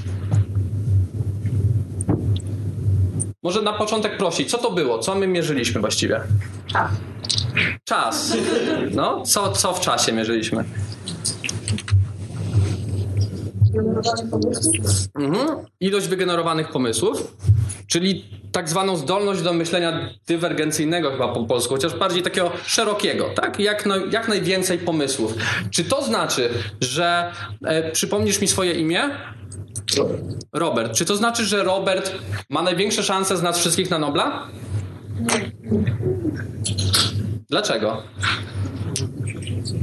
Może 3.42 3.62
na 3.62 3.72
początek 3.72 4.16
prosić, 4.16 4.50
co 4.50 4.58
to 4.58 4.70
było? 4.70 4.98
Co 4.98 5.14
my 5.14 5.26
mierzyliśmy 5.26 5.80
właściwie? 5.80 6.20
Czas. 6.66 6.90
Czas. 7.84 8.36
No, 8.90 9.22
co, 9.22 9.52
co 9.52 9.72
w 9.72 9.80
czasie 9.80 10.12
mierzyliśmy? 10.12 10.64
Mhm. 15.14 15.66
Ilość 15.80 16.08
wygenerowanych 16.08 16.68
pomysłów, 16.68 17.36
czyli 17.86 18.24
tak 18.52 18.68
zwaną 18.68 18.96
zdolność 18.96 19.42
do 19.42 19.52
myślenia 19.52 20.08
dywergencyjnego 20.26 21.10
chyba 21.10 21.28
po 21.28 21.44
polsku, 21.44 21.74
chociaż 21.74 21.94
bardziej 21.94 22.22
takiego 22.22 22.50
szerokiego, 22.66 23.30
tak? 23.34 23.58
Jak, 23.58 23.88
jak 24.10 24.28
najwięcej 24.28 24.78
pomysłów. 24.78 25.34
Czy 25.70 25.84
to 25.84 26.02
znaczy, 26.02 26.50
że 26.80 27.32
e, 27.64 27.90
przypomnisz 27.90 28.40
mi 28.40 28.48
swoje 28.48 28.72
imię? 28.72 29.10
Robert. 30.52 30.92
Czy 30.92 31.04
to 31.04 31.16
znaczy, 31.16 31.44
że 31.44 31.64
Robert 31.64 32.12
ma 32.50 32.62
największe 32.62 33.02
szanse 33.02 33.36
z 33.36 33.42
nas 33.42 33.58
wszystkich 33.58 33.90
na 33.90 33.98
Nobla? 33.98 34.46
Dlaczego? 37.50 38.02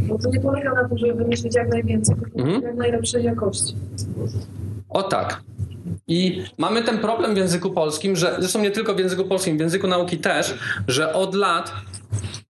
Bo 0.07 0.17
to 0.17 0.29
nie 0.29 0.39
polega 0.39 0.73
na 0.73 0.89
tym, 0.89 0.97
żeby 0.97 1.13
wymyślić 1.13 1.55
jak 1.55 1.69
najwięcej, 1.69 2.15
tylko 2.15 2.39
Mhm. 2.39 2.61
jak 2.63 2.75
najlepszej 2.75 3.23
jakości. 3.23 3.75
O 4.89 5.03
tak. 5.03 5.41
I 6.07 6.43
mamy 6.57 6.83
ten 6.83 6.97
problem 6.97 7.33
w 7.33 7.37
języku 7.37 7.71
polskim, 7.71 8.15
że 8.15 8.35
zresztą 8.39 8.61
nie 8.61 8.71
tylko 8.71 8.95
w 8.95 8.99
języku 8.99 9.23
polskim, 9.25 9.57
w 9.57 9.59
języku 9.59 9.87
nauki 9.87 10.17
też, 10.17 10.53
że 10.87 11.13
od 11.13 11.35
lat 11.35 11.71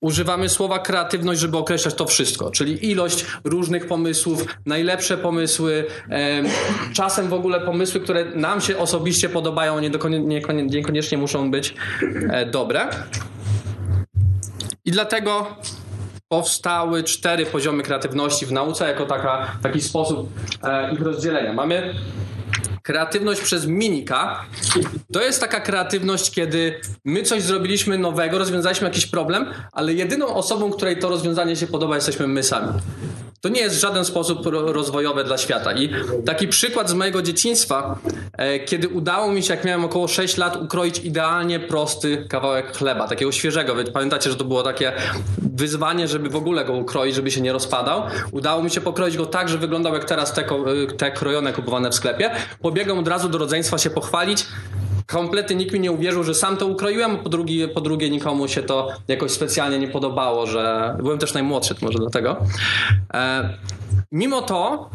używamy 0.01 0.49
słowa 0.49 0.79
kreatywność, 0.79 1.39
żeby 1.39 1.57
określać 1.57 1.95
to 1.95 2.05
wszystko, 2.05 2.51
czyli 2.51 2.91
ilość 2.91 3.25
różnych 3.43 3.87
pomysłów, 3.87 4.45
najlepsze 4.65 5.17
pomysły, 5.17 5.85
em, 6.09 6.45
czasem 6.93 7.27
w 7.27 7.33
ogóle 7.33 7.61
pomysły, 7.61 8.01
które 8.01 8.25
nam 8.25 8.61
się 8.61 8.77
osobiście 8.77 9.29
podobają, 9.29 9.79
niekoniecznie 10.69 11.17
muszą 11.17 11.51
być 11.51 11.73
e, 12.29 12.45
dobre. 12.45 12.87
I 14.85 14.91
dlatego 14.91 15.47
powstały 16.27 17.03
cztery 17.03 17.45
poziomy 17.45 17.83
kreatywności 17.83 18.45
w 18.45 18.51
nauce 18.51 18.87
jako 18.87 19.05
taka, 19.05 19.51
taki 19.63 19.81
sposób 19.81 20.29
e, 20.63 20.93
ich 20.93 21.01
rozdzielenia. 21.01 21.53
Mamy 21.53 21.93
kreatywność 22.89 23.41
przez 23.41 23.65
minika. 23.65 24.45
To 25.13 25.21
jest 25.21 25.41
taka 25.41 25.59
kreatywność, 25.59 26.31
kiedy 26.31 26.81
my 27.05 27.23
coś 27.23 27.41
zrobiliśmy 27.41 27.97
nowego, 27.97 28.37
rozwiązaliśmy 28.37 28.87
jakiś 28.87 29.05
problem, 29.05 29.45
ale 29.71 29.93
jedyną 29.93 30.27
osobą, 30.27 30.71
której 30.71 30.97
to 30.97 31.09
rozwiązanie 31.09 31.55
się 31.55 31.67
podoba, 31.67 31.95
jesteśmy 31.95 32.27
my 32.27 32.43
sami. 32.43 32.67
To 33.41 33.49
nie 33.49 33.61
jest 33.61 33.75
w 33.75 33.79
żaden 33.79 34.05
sposób 34.05 34.45
ro- 34.45 34.73
rozwojowe 34.73 35.23
dla 35.23 35.37
świata. 35.37 35.73
I 35.73 35.89
taki 36.25 36.47
przykład 36.47 36.89
z 36.89 36.93
mojego 36.93 37.21
dzieciństwa, 37.21 37.99
e, 38.37 38.59
kiedy 38.59 38.87
udało 38.89 39.31
mi 39.31 39.43
się, 39.43 39.53
jak 39.53 39.65
miałem 39.65 39.85
około 39.85 40.07
6 40.07 40.37
lat, 40.37 40.55
ukroić 40.61 40.99
idealnie 40.99 41.59
prosty 41.59 42.25
kawałek 42.29 42.77
chleba, 42.77 43.07
takiego 43.07 43.31
świeżego. 43.31 43.75
Wy 43.75 43.83
pamiętacie, 43.83 44.29
że 44.29 44.35
to 44.35 44.43
było 44.45 44.63
takie 44.63 44.93
wyzwanie, 45.37 46.07
żeby 46.07 46.29
w 46.29 46.35
ogóle 46.35 46.65
go 46.65 46.73
ukroić, 46.73 47.15
żeby 47.15 47.31
się 47.31 47.41
nie 47.41 47.53
rozpadał. 47.53 48.01
Udało 48.31 48.63
mi 48.63 48.69
się 48.71 48.81
pokroić 48.81 49.17
go 49.17 49.25
tak, 49.25 49.49
że 49.49 49.57
wyglądał 49.57 49.93
jak 49.93 50.05
teraz 50.05 50.33
te, 50.33 50.43
ko- 50.43 50.65
te 50.97 51.11
krojone 51.11 51.53
kupowane 51.53 51.89
w 51.89 51.95
sklepie. 51.95 52.31
Pobiegłem 52.61 52.99
od 52.99 53.07
razu 53.07 53.29
do 53.29 53.37
rodzeństwa 53.37 53.77
się 53.77 53.89
pochwalić. 53.89 54.45
Kompletnie 55.09 55.55
nikt 55.55 55.73
mi 55.73 55.79
nie 55.79 55.91
uwierzył, 55.91 56.23
że 56.23 56.33
sam 56.33 56.57
to 56.57 56.67
ukroiłem, 56.67 57.17
po 57.17 57.29
drugie, 57.29 57.67
po 57.67 57.81
drugie 57.81 58.09
nikomu 58.09 58.47
się 58.47 58.63
to 58.63 58.87
jakoś 59.07 59.31
specjalnie 59.31 59.79
nie 59.79 59.87
podobało, 59.87 60.47
że 60.47 60.95
byłem 60.99 61.19
też 61.19 61.33
najmłodszy, 61.33 61.75
może 61.81 61.99
dlatego. 61.99 62.37
E, 63.13 63.49
mimo 64.11 64.41
to 64.41 64.89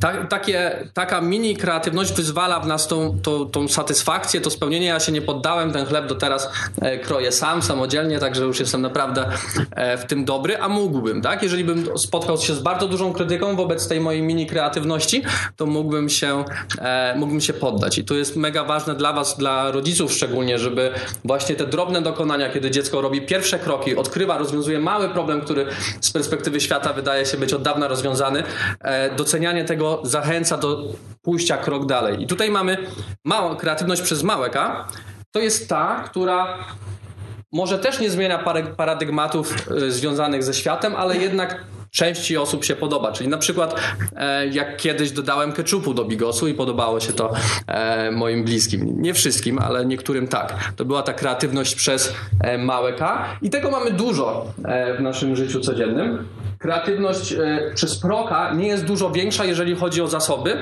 ta, 0.00 0.24
takie, 0.24 0.88
taka 0.94 1.20
mini 1.20 1.56
kreatywność 1.56 2.12
wyzwala 2.12 2.60
w 2.60 2.66
nas 2.66 2.88
tą, 2.88 3.18
tą, 3.22 3.50
tą 3.50 3.68
satysfakcję, 3.68 4.40
to 4.40 4.50
spełnienie. 4.50 4.86
Ja 4.86 5.00
się 5.00 5.12
nie 5.12 5.22
poddałem, 5.22 5.72
ten 5.72 5.86
chleb 5.86 6.06
do 6.06 6.14
teraz 6.14 6.50
e, 6.80 6.98
kroję 6.98 7.32
sam, 7.32 7.62
samodzielnie, 7.62 8.18
także 8.18 8.44
już 8.44 8.60
jestem 8.60 8.82
naprawdę 8.82 9.28
e, 9.70 9.98
w 9.98 10.04
tym 10.04 10.24
dobry, 10.24 10.58
a 10.58 10.68
mógłbym, 10.68 11.22
tak? 11.22 11.42
Jeżeli 11.42 11.64
bym 11.64 11.98
spotkał 11.98 12.38
się 12.38 12.54
z 12.54 12.60
bardzo 12.60 12.88
dużą 12.88 13.12
krytyką 13.12 13.56
wobec 13.56 13.88
tej 13.88 14.00
mojej 14.00 14.22
mini 14.22 14.46
kreatywności, 14.46 15.22
to 15.56 15.66
mógłbym 15.66 16.08
się, 16.08 16.44
e, 16.78 17.14
mógłbym 17.16 17.40
się 17.40 17.52
poddać. 17.52 17.98
I 17.98 18.04
to 18.04 18.14
jest 18.14 18.36
mega 18.36 18.64
ważne 18.64 18.94
dla 18.94 19.12
Was, 19.12 19.38
dla 19.38 19.70
rodziców 19.70 20.12
szczególnie, 20.12 20.58
żeby 20.58 20.90
właśnie 21.24 21.54
te 21.54 21.66
drobne 21.66 22.02
dokonania, 22.02 22.50
kiedy 22.50 22.70
dziecko 22.70 23.00
robi 23.00 23.22
pierwsze 23.22 23.58
kroki, 23.58 23.96
odkrywa, 23.96 24.38
rozwiązuje 24.38 24.78
mały 24.78 25.08
problem, 25.08 25.40
który 25.40 25.66
z 26.00 26.10
perspektywy 26.10 26.60
świata 26.60 26.92
wydaje 26.92 27.26
się 27.26 27.36
być 27.36 27.52
od 27.52 27.62
dawna 27.62 27.88
rozwiązany, 27.88 28.42
docenianie 29.16 29.64
tego 29.64 29.87
zachęca 30.02 30.56
do 30.56 30.82
pójścia 31.22 31.56
krok 31.56 31.86
dalej. 31.86 32.22
I 32.22 32.26
tutaj 32.26 32.50
mamy 32.50 32.76
małą 33.24 33.56
kreatywność 33.56 34.02
przez 34.02 34.22
małe. 34.22 34.50
To 35.30 35.40
jest 35.40 35.68
ta, 35.68 36.04
która 36.06 36.58
może 37.52 37.78
też 37.78 38.00
nie 38.00 38.10
zmienia 38.10 38.38
paradygmatów 38.76 39.70
y, 39.70 39.92
związanych 39.92 40.42
ze 40.44 40.54
światem, 40.54 40.94
ale 40.96 41.16
jednak 41.16 41.64
części 41.90 42.36
osób 42.36 42.64
się 42.64 42.76
podoba. 42.76 43.12
Czyli 43.12 43.28
na 43.28 43.38
przykład 43.38 43.80
e, 44.16 44.46
jak 44.46 44.76
kiedyś 44.76 45.10
dodałem 45.10 45.52
keczupu 45.52 45.94
do 45.94 46.04
bigosu 46.04 46.48
i 46.48 46.54
podobało 46.54 47.00
się 47.00 47.12
to 47.12 47.32
e, 47.66 48.10
moim 48.10 48.44
bliskim. 48.44 49.02
Nie 49.02 49.14
wszystkim, 49.14 49.58
ale 49.58 49.86
niektórym 49.86 50.28
tak. 50.28 50.72
To 50.76 50.84
była 50.84 51.02
ta 51.02 51.12
kreatywność 51.12 51.74
przez 51.74 52.14
e, 52.40 52.58
małe 52.58 52.92
i 53.42 53.50
tego 53.50 53.70
mamy 53.70 53.90
dużo 53.90 54.46
w 54.98 55.00
naszym 55.00 55.36
życiu 55.36 55.60
codziennym. 55.60 56.28
Kreatywność 56.58 57.32
e, 57.32 57.70
przez 57.74 57.98
proka 57.98 58.54
nie 58.54 58.66
jest 58.66 58.84
dużo 58.84 59.10
większa, 59.10 59.44
jeżeli 59.44 59.76
chodzi 59.76 60.02
o 60.02 60.08
zasoby, 60.08 60.56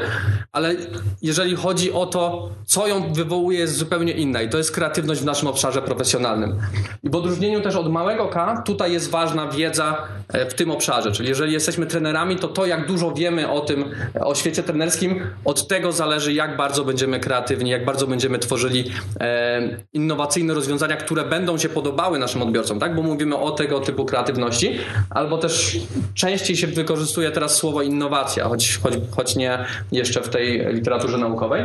ale 0.53 0.75
jeżeli 1.23 1.57
chodzi 1.57 1.93
o 1.93 2.07
to, 2.07 2.51
co 2.67 2.87
ją 2.87 3.13
wywołuje, 3.13 3.59
jest 3.59 3.77
zupełnie 3.77 4.13
inna 4.13 4.43
i 4.43 4.49
to 4.49 4.59
jest 4.59 4.73
kreatywność 4.73 5.21
w 5.21 5.25
naszym 5.25 5.49
obszarze 5.49 5.83
profesjonalnym. 5.83 6.59
I 7.03 7.11
w 7.11 7.15
odróżnieniu 7.15 7.61
też 7.61 7.77
od 7.77 7.93
małego 7.93 8.29
K, 8.29 8.63
tutaj 8.67 8.93
jest 8.93 9.11
ważna 9.11 9.49
wiedza 9.49 10.09
e, 10.29 10.51
w 10.51 10.55
tym 10.55 10.71
obszarze, 10.71 11.13
czyli 11.13 11.29
jeżeli 11.29 11.53
jesteśmy 11.53 11.87
trenerami, 11.87 12.37
to 12.37 12.49
to, 12.49 12.67
jak 12.67 12.87
dużo 12.87 13.13
wiemy 13.13 13.51
o 13.51 13.61
tym, 13.61 13.85
o 14.21 14.35
świecie 14.35 14.63
trenerskim, 14.63 15.21
od 15.45 15.69
tego 15.69 15.93
zależy, 15.93 16.33
jak 16.33 16.57
bardzo 16.57 16.85
będziemy 16.85 17.21
kreatywni, 17.21 17.71
jak 17.71 17.85
bardzo 17.85 18.07
będziemy 18.07 18.39
tworzyli 18.39 18.85
e, 19.21 19.61
innowacyjne 19.93 20.55
rozwiązania, 20.55 20.97
które 20.97 21.25
będą 21.25 21.59
się 21.59 21.69
podobały 21.69 22.19
naszym 22.19 22.43
odbiorcom, 22.43 22.79
tak? 22.79 22.95
Bo 22.95 23.03
mówimy 23.03 23.37
o 23.37 23.51
tego 23.51 23.81
typu 23.81 24.05
kreatywności, 24.05 24.79
albo 25.11 25.39
też 25.39 25.79
częściej 26.15 26.57
się 26.57 26.67
wykorzystuje 26.67 27.31
teraz 27.31 27.57
słowo 27.57 27.83
innowacja, 27.83 28.49
choć, 28.49 28.79
choć, 28.83 28.95
choć 29.17 29.37
nie 29.37 29.65
jeszcze 29.93 30.23
w 30.23 30.29
tej 30.29 30.75
literaturze 30.75 31.19
naukowej. 31.19 31.63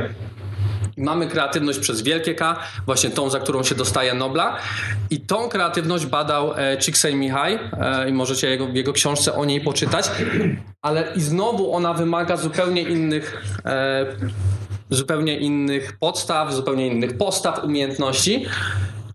I 0.97 1.01
Mamy 1.01 1.27
kreatywność 1.27 1.79
przez 1.79 2.01
wielkie 2.01 2.35
K, 2.35 2.59
właśnie 2.85 3.09
tą, 3.09 3.29
za 3.29 3.39
którą 3.39 3.63
się 3.63 3.75
dostaje 3.75 4.13
Nobla. 4.13 4.57
I 5.09 5.19
tą 5.19 5.49
kreatywność 5.49 6.05
badał 6.05 6.53
e, 6.55 6.77
Csikszentmihalyi 6.77 7.57
e, 7.73 8.09
i 8.09 8.13
możecie 8.13 8.49
jego, 8.49 8.67
jego 8.67 8.93
książce 8.93 9.33
o 9.33 9.45
niej 9.45 9.61
poczytać. 9.61 10.11
Ale 10.81 11.13
i 11.15 11.21
znowu 11.21 11.73
ona 11.73 11.93
wymaga 11.93 12.37
zupełnie 12.37 12.81
innych, 12.81 13.43
e, 13.65 14.05
zupełnie 14.89 15.37
innych 15.37 15.97
podstaw, 15.99 16.53
zupełnie 16.53 16.87
innych 16.87 17.17
postaw, 17.17 17.63
umiejętności. 17.63 18.45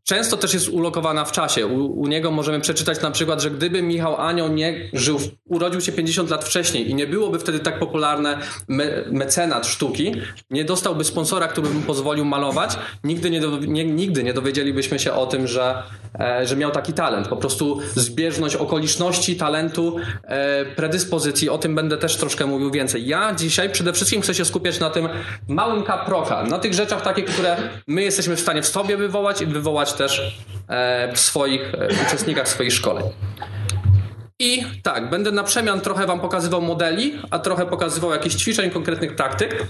Często 0.09 0.37
też 0.37 0.55
jest 0.55 0.69
ulokowana 0.69 1.25
w 1.25 1.33
czasie. 1.33 1.67
U, 1.67 2.01
u 2.01 2.07
niego 2.07 2.31
możemy 2.31 2.61
przeczytać 2.61 3.01
na 3.01 3.11
przykład, 3.11 3.43
że 3.43 3.51
gdyby 3.51 3.83
Michał 3.83 4.17
Anioł 4.17 4.49
nie 4.49 4.91
żył, 4.93 5.21
urodził 5.45 5.81
się 5.81 5.93
50 5.93 6.31
lat 6.31 6.45
wcześniej 6.45 6.91
i 6.91 6.95
nie 6.95 7.07
byłoby 7.07 7.39
wtedy 7.39 7.59
tak 7.59 7.79
popularne 7.79 8.39
me, 8.69 8.85
mecenat 9.11 9.67
sztuki, 9.67 10.15
nie 10.51 10.65
dostałby 10.65 11.05
sponsora, 11.05 11.49
który 11.49 11.69
by 11.69 11.75
mu 11.75 11.81
pozwolił 11.81 12.25
malować, 12.25 12.79
nigdy 13.05 13.31
nie, 13.31 13.41
do, 13.41 13.59
nie, 13.59 13.85
nigdy 13.85 14.23
nie 14.23 14.35
dowiedzielibyśmy 14.35 14.99
się 14.99 15.13
o 15.13 15.27
tym, 15.27 15.47
że, 15.47 15.83
e, 16.21 16.47
że 16.47 16.57
miał 16.57 16.71
taki 16.71 16.93
talent. 16.93 17.29
Po 17.29 17.37
prostu 17.37 17.79
zbieżność 17.95 18.57
okoliczności, 18.57 19.37
talentu, 19.37 19.97
e, 20.25 20.65
predyspozycji, 20.65 21.51
o 21.51 21.59
tym 21.59 21.75
będę 21.75 21.97
też 21.97 22.17
troszkę 22.17 22.47
mówił 22.47 22.71
więcej. 22.71 23.07
Ja 23.07 23.35
dzisiaj 23.35 23.71
przede 23.71 23.93
wszystkim 23.93 24.23
chcę 24.23 24.35
się 24.35 24.45
skupiać 24.45 24.81
na 24.81 24.91
tym 24.91 25.09
małym 25.49 25.83
kaproka, 25.83 26.43
na 26.43 26.59
tych 26.59 26.75
rzeczach 26.75 27.03
takich, 27.03 27.25
które 27.25 27.57
my 27.87 28.03
jesteśmy 28.03 28.37
w 28.37 28.41
stanie 28.41 28.63
w 28.63 28.67
sobie 28.67 28.97
wywołać 28.97 29.43
i 29.43 29.47
wywołać 29.47 29.96
też 29.97 30.39
e, 30.69 31.13
w 31.13 31.21
swoich 31.21 31.75
e, 31.75 31.89
uczestnikach 32.07 32.49
swoich 32.49 32.73
szkoleń. 32.73 33.05
I 34.39 34.65
tak, 34.83 35.11
będę 35.11 35.33
na 35.33 35.45
przemian 35.45 35.81
trochę 35.81 36.07
Wam 36.07 36.21
pokazywał 36.21 36.63
modeli, 36.63 37.19
a 37.31 37.39
trochę 37.39 37.67
pokazywał 37.67 38.11
jakichś 38.11 38.35
ćwiczeń, 38.35 38.71
konkretnych 38.71 39.17
praktyk. 39.17 39.67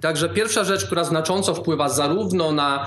Także 0.00 0.28
pierwsza 0.28 0.64
rzecz, 0.64 0.84
która 0.86 1.04
znacząco 1.04 1.54
wpływa 1.54 1.88
zarówno 1.88 2.52
na 2.52 2.86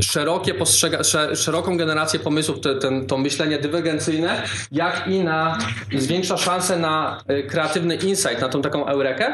szerokie 0.00 0.54
postrzega- 0.54 1.04
sze- 1.04 1.36
szeroką 1.36 1.76
generację 1.76 2.20
pomysłów, 2.20 2.60
te, 2.60 2.74
ten, 2.74 3.06
to 3.06 3.18
myślenie 3.18 3.58
dywergencyjne, 3.58 4.42
jak 4.72 5.08
i 5.08 5.20
na 5.20 5.58
zwiększa 5.96 6.36
szansę 6.36 6.78
na 6.78 7.22
e, 7.26 7.42
kreatywny 7.42 7.94
insight, 7.94 8.40
na 8.40 8.48
tą 8.48 8.62
taką 8.62 8.86
eurekę, 8.86 9.32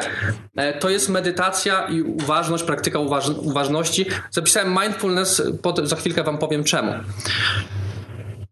e, 0.57 0.79
to 0.79 0.89
jest 0.91 1.09
medytacja 1.09 1.87
i 1.89 2.03
uważność, 2.03 2.65
praktyka 2.65 2.99
uważ- 2.99 3.39
uważności. 3.39 4.07
Zapisałem 4.31 4.79
mindfulness, 4.83 5.43
pod, 5.63 5.89
za 5.89 5.97
chwilkę 5.97 6.23
Wam 6.23 6.39
powiem 6.39 6.65
czemu. 6.65 6.93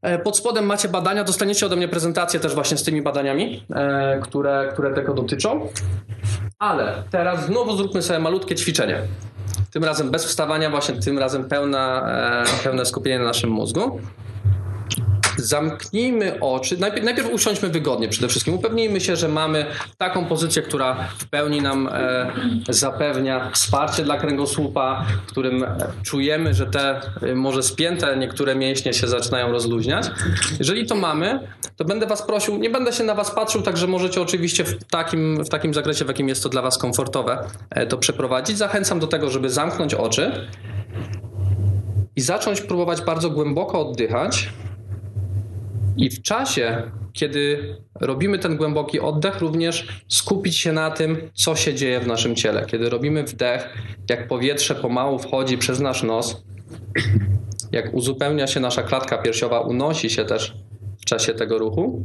E, 0.03 0.19
Pod 0.19 0.37
spodem 0.37 0.67
macie 0.67 0.89
badania, 0.89 1.25
dostaniecie 1.25 1.67
ode 1.67 1.77
mnie 1.77 1.89
prezentację 1.89 2.41
też 2.41 2.55
właśnie 2.55 2.77
z 2.77 2.83
tymi 2.85 3.03
badaniami, 3.03 3.65
e, 3.75 4.21
które, 4.23 4.69
które 4.73 4.95
tego 4.95 5.15
dotyczą. 5.15 5.69
Ale 6.59 7.03
teraz 7.11 7.47
znowu 7.47 7.77
zróbmy 7.77 8.03
sobie 8.03 8.19
malutkie 8.19 8.55
ćwiczenie. 8.55 8.99
Tym 9.73 9.85
razem 9.85 10.11
bez 10.11 10.25
wstawania, 10.25 10.71
właśnie 10.71 10.95
tym 10.95 11.19
razem 11.19 11.45
pełna, 11.49 12.07
e, 12.61 12.65
pełne 12.65 12.87
skupienie 12.87 13.19
na 13.19 13.25
naszym 13.25 13.51
mózgu. 13.51 14.01
Zamknijmy 15.43 16.41
oczy. 16.41 16.77
Najpierw, 16.79 17.05
najpierw 17.05 17.33
usiądźmy 17.33 17.69
wygodnie 17.69 18.09
przede 18.09 18.29
wszystkim. 18.29 18.55
Upewnijmy 18.55 19.01
się, 19.01 19.17
że 19.17 19.29
mamy 19.29 19.67
taką 19.99 20.25
pozycję, 20.25 20.63
która 20.63 21.09
w 21.19 21.25
pełni 21.25 21.63
nam 21.63 21.89
e, 21.93 22.33
zapewnia 22.69 23.51
wsparcie 23.51 24.05
dla 24.05 24.17
kręgosłupa, 24.17 25.07
w 25.27 25.31
którym 25.31 25.65
czujemy, 26.03 26.55
że 26.55 26.67
te 26.67 27.01
e, 27.23 27.35
może 27.35 27.63
spięte 27.63 28.17
niektóre 28.17 28.55
mięśnie 28.55 28.93
się 28.93 29.09
zaczynają 29.09 29.53
rozluźniać. 29.53 30.11
Jeżeli 30.59 30.87
to 30.87 30.95
mamy, 30.95 31.49
to 31.77 31.85
będę 31.85 32.07
Was 32.07 32.23
prosił, 32.23 32.59
nie 32.59 32.71
będę 32.71 32.93
się 32.93 33.05
na 33.05 33.15
Was 33.15 33.31
patrzył, 33.31 33.63
także 33.63 33.87
możecie 33.87 34.23
oczywiście 34.23 34.65
w 34.65 34.85
takim, 34.85 35.45
w 35.45 35.49
takim 35.49 35.75
zakresie, 35.75 36.05
w 36.05 36.09
jakim 36.09 36.29
jest 36.29 36.43
to 36.43 36.49
dla 36.49 36.63
Was 36.63 36.79
komfortowe, 36.79 37.45
e, 37.71 37.87
to 37.87 37.99
przeprowadzić. 37.99 38.59
Zachęcam 38.59 39.01
do 39.01 39.07
tego, 39.07 39.31
żeby 39.31 39.51
zamknąć 39.51 39.95
oczy 39.95 40.49
i 42.17 42.21
zacząć 42.21 42.61
próbować 42.61 43.03
bardzo 43.03 43.31
głęboko 43.31 43.81
oddychać. 43.89 44.49
I 45.97 46.11
w 46.11 46.23
czasie, 46.23 46.83
kiedy 47.13 47.75
robimy 48.01 48.39
ten 48.39 48.57
głęboki 48.57 49.01
oddech, 49.01 49.41
również 49.41 50.03
skupić 50.09 50.59
się 50.59 50.73
na 50.73 50.91
tym, 50.91 51.31
co 51.35 51.57
się 51.57 51.75
dzieje 51.75 52.01
w 52.01 52.07
naszym 52.07 52.37
ciele. 52.37 52.67
Kiedy 52.67 52.91
robimy 52.91 53.25
wdech, 53.25 53.69
jak 54.11 54.29
powietrze 54.29 54.75
pomału 54.75 55.19
wchodzi 55.19 55.59
przez 55.59 55.81
nasz 55.81 56.03
nos, 56.03 56.43
jak 57.73 57.95
uzupełnia 57.95 58.47
się 58.47 58.61
nasza 58.61 58.83
klatka 58.83 59.19
piersiowa, 59.19 59.61
unosi 59.61 60.11
się 60.11 60.25
też 60.25 60.57
w 61.01 61.05
czasie 61.05 61.35
tego 61.35 61.59
ruchu. 61.59 62.05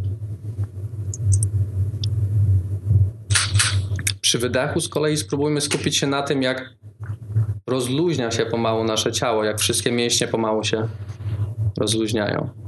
Przy 4.21 4.39
wydechu 4.39 4.79
z 4.79 4.89
kolei 4.89 5.17
spróbujmy 5.17 5.61
skupić 5.61 5.97
się 5.97 6.07
na 6.07 6.21
tym, 6.21 6.41
jak 6.41 6.69
rozluźnia 7.67 8.31
się 8.31 8.45
pomału 8.45 8.83
nasze 8.83 9.11
ciało, 9.11 9.43
jak 9.43 9.59
wszystkie 9.59 9.91
mięśnie 9.91 10.27
pomału 10.27 10.63
się 10.63 10.87
rozluźniają. 11.77 12.66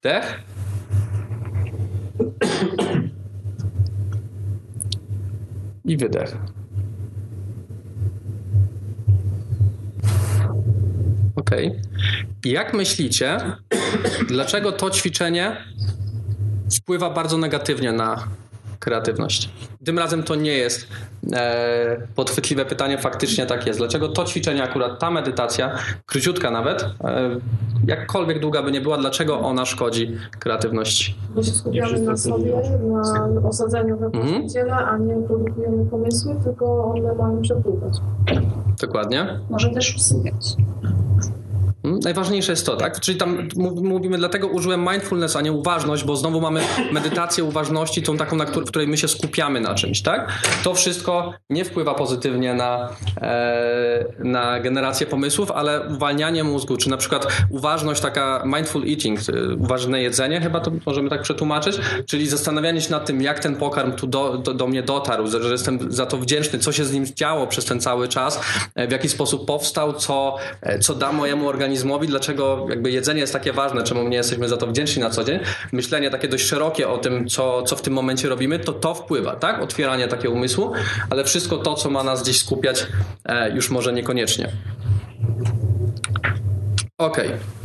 Wdech. 0.00 0.42
I 5.84 5.96
wydech. 5.96 6.36
Ok. 11.36 11.50
Jak 12.44 12.74
myślicie, 12.74 13.38
dlaczego 14.28 14.72
to 14.72 14.90
ćwiczenie 14.90 15.56
wpływa 16.80 17.10
bardzo 17.10 17.38
negatywnie 17.38 17.92
na 17.92 18.28
kreatywność? 18.80 19.50
Tym 19.84 19.98
razem 19.98 20.22
to 20.22 20.34
nie 20.34 20.52
jest 20.52 20.88
e, 21.32 22.06
podchwytliwe 22.14 22.64
pytanie, 22.64 22.98
faktycznie 22.98 23.46
tak 23.46 23.66
jest. 23.66 23.78
Dlaczego 23.78 24.08
to 24.08 24.24
ćwiczenie, 24.24 24.62
akurat 24.62 24.98
ta 25.00 25.10
medytacja, 25.10 25.74
króciutka 26.06 26.50
nawet, 26.50 26.82
e, 27.04 27.30
jakkolwiek 27.86 28.40
długa 28.40 28.62
by 28.62 28.72
nie 28.72 28.80
była, 28.80 28.98
dlaczego 28.98 29.40
ona 29.40 29.64
szkodzi 29.66 30.16
kreatywności? 30.38 31.14
Bo 31.34 31.42
się 31.42 31.50
skupiamy 31.52 32.00
na 32.00 32.16
sobie, 32.16 32.52
na 33.42 33.48
osadzeniu 33.48 33.98
we 33.98 34.08
własnym 34.10 34.34
Mhm. 34.34 34.48
ciele, 34.48 34.72
a 34.74 34.98
nie 34.98 35.14
produkujemy 35.14 35.86
pomysły, 35.86 36.34
tylko 36.44 36.84
one 36.84 37.14
mają 37.14 37.42
przepływać. 37.42 37.94
Dokładnie. 38.80 39.40
Może 39.50 39.70
też 39.70 39.96
usypiać. 39.96 40.56
Najważniejsze 42.04 42.52
jest 42.52 42.66
to, 42.66 42.76
tak? 42.76 43.00
Czyli 43.00 43.18
tam 43.18 43.48
mów- 43.56 43.82
mówimy, 43.82 44.18
dlatego 44.18 44.46
użyłem 44.46 44.80
mindfulness, 44.90 45.36
a 45.36 45.40
nie 45.40 45.52
uważność, 45.52 46.04
bo 46.04 46.16
znowu 46.16 46.40
mamy 46.40 46.60
medytację 46.92 47.44
uważności, 47.44 48.02
tą 48.02 48.16
taką, 48.16 48.36
na 48.36 48.44
któr- 48.44 48.64
w 48.64 48.68
której 48.68 48.88
my 48.88 48.96
się 48.96 49.08
skupiamy 49.08 49.60
na 49.60 49.74
czymś, 49.74 50.02
tak? 50.02 50.32
To 50.64 50.74
wszystko 50.74 51.32
nie 51.50 51.64
wpływa 51.64 51.94
pozytywnie 51.94 52.54
na, 52.54 52.88
e, 53.22 54.04
na 54.18 54.60
generację 54.60 55.06
pomysłów, 55.06 55.50
ale 55.50 55.80
uwalnianie 55.88 56.44
mózgu, 56.44 56.76
czy 56.76 56.90
na 56.90 56.96
przykład 56.96 57.26
uważność 57.50 58.00
taka 58.00 58.42
mindful 58.46 58.84
eating, 58.88 59.20
y, 59.28 59.54
uważne 59.54 60.02
jedzenie, 60.02 60.40
chyba 60.40 60.60
to 60.60 60.70
możemy 60.86 61.10
tak 61.10 61.22
przetłumaczyć, 61.22 61.78
czyli 62.06 62.28
zastanawianie 62.28 62.80
się 62.80 62.90
nad 62.90 63.06
tym, 63.06 63.22
jak 63.22 63.38
ten 63.38 63.56
pokarm 63.56 63.92
tu 63.92 64.06
do, 64.06 64.38
do, 64.38 64.54
do 64.54 64.66
mnie 64.66 64.82
dotarł, 64.82 65.26
że 65.26 65.42
że 65.42 65.52
jestem 65.52 65.92
za 65.92 66.06
to 66.06 66.16
wdzięczny, 66.16 66.58
co 66.58 66.72
się 66.72 66.84
z 66.84 66.92
nim 66.92 67.06
działo 67.06 67.46
przez 67.46 67.64
ten 67.64 67.80
cały 67.80 68.08
czas, 68.08 68.40
e, 68.74 68.88
w 68.88 68.90
jaki 68.92 69.08
sposób 69.08 69.46
powstał, 69.46 69.92
co, 69.92 70.36
e, 70.62 70.78
co 70.78 70.94
da 70.94 71.12
mojemu 71.12 71.48
organizmowi, 71.48 71.89
dlaczego 71.98 72.66
jakby 72.70 72.90
jedzenie 72.90 73.20
jest 73.20 73.32
takie 73.32 73.52
ważne, 73.52 73.82
czemu 73.82 74.08
nie 74.08 74.16
jesteśmy 74.16 74.48
za 74.48 74.56
to 74.56 74.66
wdzięczni 74.66 75.02
na 75.02 75.10
co 75.10 75.24
dzień. 75.24 75.40
Myślenie 75.72 76.10
takie 76.10 76.28
dość 76.28 76.44
szerokie 76.44 76.88
o 76.88 76.98
tym, 76.98 77.28
co, 77.28 77.62
co 77.62 77.76
w 77.76 77.82
tym 77.82 77.92
momencie 77.92 78.28
robimy, 78.28 78.58
to 78.58 78.72
to 78.72 78.94
wpływa, 78.94 79.36
tak? 79.36 79.62
Otwieranie 79.62 80.08
takiego 80.08 80.34
umysłu, 80.34 80.72
ale 81.10 81.24
wszystko 81.24 81.58
to, 81.58 81.74
co 81.74 81.90
ma 81.90 82.02
nas 82.02 82.22
gdzieś 82.22 82.38
skupiać, 82.38 82.86
e, 83.26 83.50
już 83.50 83.70
może 83.70 83.92
niekoniecznie. 83.92 84.52
Okej. 86.98 87.28
E, 87.28 87.59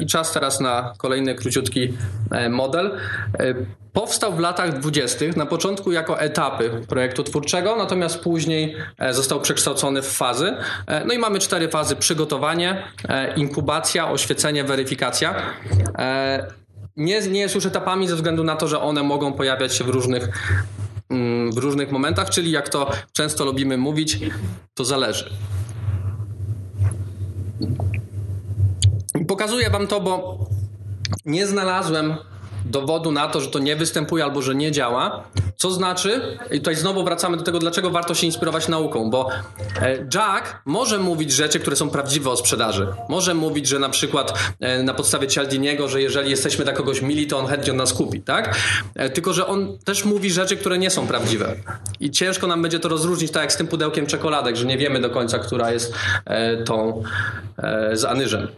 I 0.00 0.06
czas 0.06 0.32
teraz 0.32 0.60
na 0.60 0.92
kolejny 0.98 1.34
króciutki 1.34 1.92
e, 2.30 2.48
model. 2.48 2.96
E, 3.38 3.54
Powstał 3.92 4.32
w 4.32 4.38
latach 4.38 4.78
dwudziestych, 4.78 5.36
na 5.36 5.46
początku 5.46 5.92
jako 5.92 6.20
etapy 6.20 6.70
projektu 6.88 7.22
twórczego, 7.24 7.76
natomiast 7.76 8.20
później 8.20 8.76
e, 8.98 9.14
został 9.14 9.40
przekształcony 9.40 10.02
w 10.02 10.06
fazy. 10.08 10.56
E, 10.86 11.04
No 11.04 11.14
i 11.14 11.18
mamy 11.18 11.38
cztery 11.38 11.68
fazy: 11.68 11.96
przygotowanie, 11.96 12.82
e, 13.08 13.34
inkubacja, 13.34 14.10
oświecenie, 14.10 14.64
weryfikacja. 14.64 15.34
E, 15.98 16.46
Nie, 16.96 17.20
nie 17.20 17.40
jest 17.40 17.54
już 17.54 17.66
etapami 17.66 18.08
ze 18.08 18.16
względu 18.16 18.44
na 18.44 18.56
to, 18.56 18.68
że 18.68 18.80
one 18.80 19.02
mogą 19.02 19.32
pojawiać 19.32 19.74
się 19.74 19.84
w 19.84 19.88
różnych, 19.88 20.28
mm, 21.10 21.52
w 21.52 21.58
różnych 21.58 21.90
momentach, 21.90 22.30
czyli 22.30 22.50
jak 22.50 22.68
to 22.68 22.90
często 23.12 23.44
lubimy 23.44 23.76
mówić, 23.76 24.18
to 24.74 24.84
zależy. 24.84 25.30
Pokazuję 29.28 29.70
wam 29.70 29.86
to, 29.86 30.00
bo 30.00 30.38
nie 31.26 31.46
znalazłem 31.46 32.16
dowodu 32.64 33.12
na 33.12 33.28
to, 33.28 33.40
że 33.40 33.48
to 33.48 33.58
nie 33.58 33.76
występuje 33.76 34.24
albo 34.24 34.42
że 34.42 34.54
nie 34.54 34.72
działa. 34.72 35.24
Co 35.56 35.70
znaczy, 35.70 36.38
i 36.50 36.58
tutaj 36.58 36.76
znowu 36.76 37.04
wracamy 37.04 37.36
do 37.36 37.42
tego, 37.42 37.58
dlaczego 37.58 37.90
warto 37.90 38.14
się 38.14 38.26
inspirować 38.26 38.68
nauką, 38.68 39.10
bo 39.10 39.28
e, 39.82 39.96
Jack 40.14 40.62
może 40.64 40.98
mówić 40.98 41.32
rzeczy, 41.32 41.60
które 41.60 41.76
są 41.76 41.90
prawdziwe 41.90 42.30
o 42.30 42.36
sprzedaży. 42.36 42.86
Może 43.08 43.34
mówić, 43.34 43.68
że 43.68 43.78
na 43.78 43.88
przykład 43.88 44.38
e, 44.60 44.82
na 44.82 44.94
podstawie 44.94 45.28
Cialdiniego, 45.28 45.88
że 45.88 46.02
jeżeli 46.02 46.30
jesteśmy 46.30 46.64
dla 46.64 46.72
kogoś 46.72 47.02
mili, 47.02 47.26
to 47.26 47.38
on 47.38 47.46
chętnie 47.46 47.72
nas 47.72 47.92
kupi, 47.92 48.20
tak? 48.20 48.56
E, 48.94 49.10
Tylko, 49.10 49.32
że 49.32 49.46
on 49.46 49.78
też 49.84 50.04
mówi 50.04 50.30
rzeczy, 50.30 50.56
które 50.56 50.78
nie 50.78 50.90
są 50.90 51.06
prawdziwe. 51.06 51.54
I 52.00 52.10
ciężko 52.10 52.46
nam 52.46 52.62
będzie 52.62 52.80
to 52.80 52.88
rozróżnić, 52.88 53.30
tak 53.30 53.42
jak 53.42 53.52
z 53.52 53.56
tym 53.56 53.66
pudełkiem 53.66 54.06
czekoladek, 54.06 54.56
że 54.56 54.64
nie 54.64 54.78
wiemy 54.78 55.00
do 55.00 55.10
końca, 55.10 55.38
która 55.38 55.72
jest 55.72 55.94
tą 56.64 57.02
z 57.92 58.04
anyżem. 58.04 58.48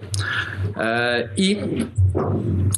I 1.36 1.58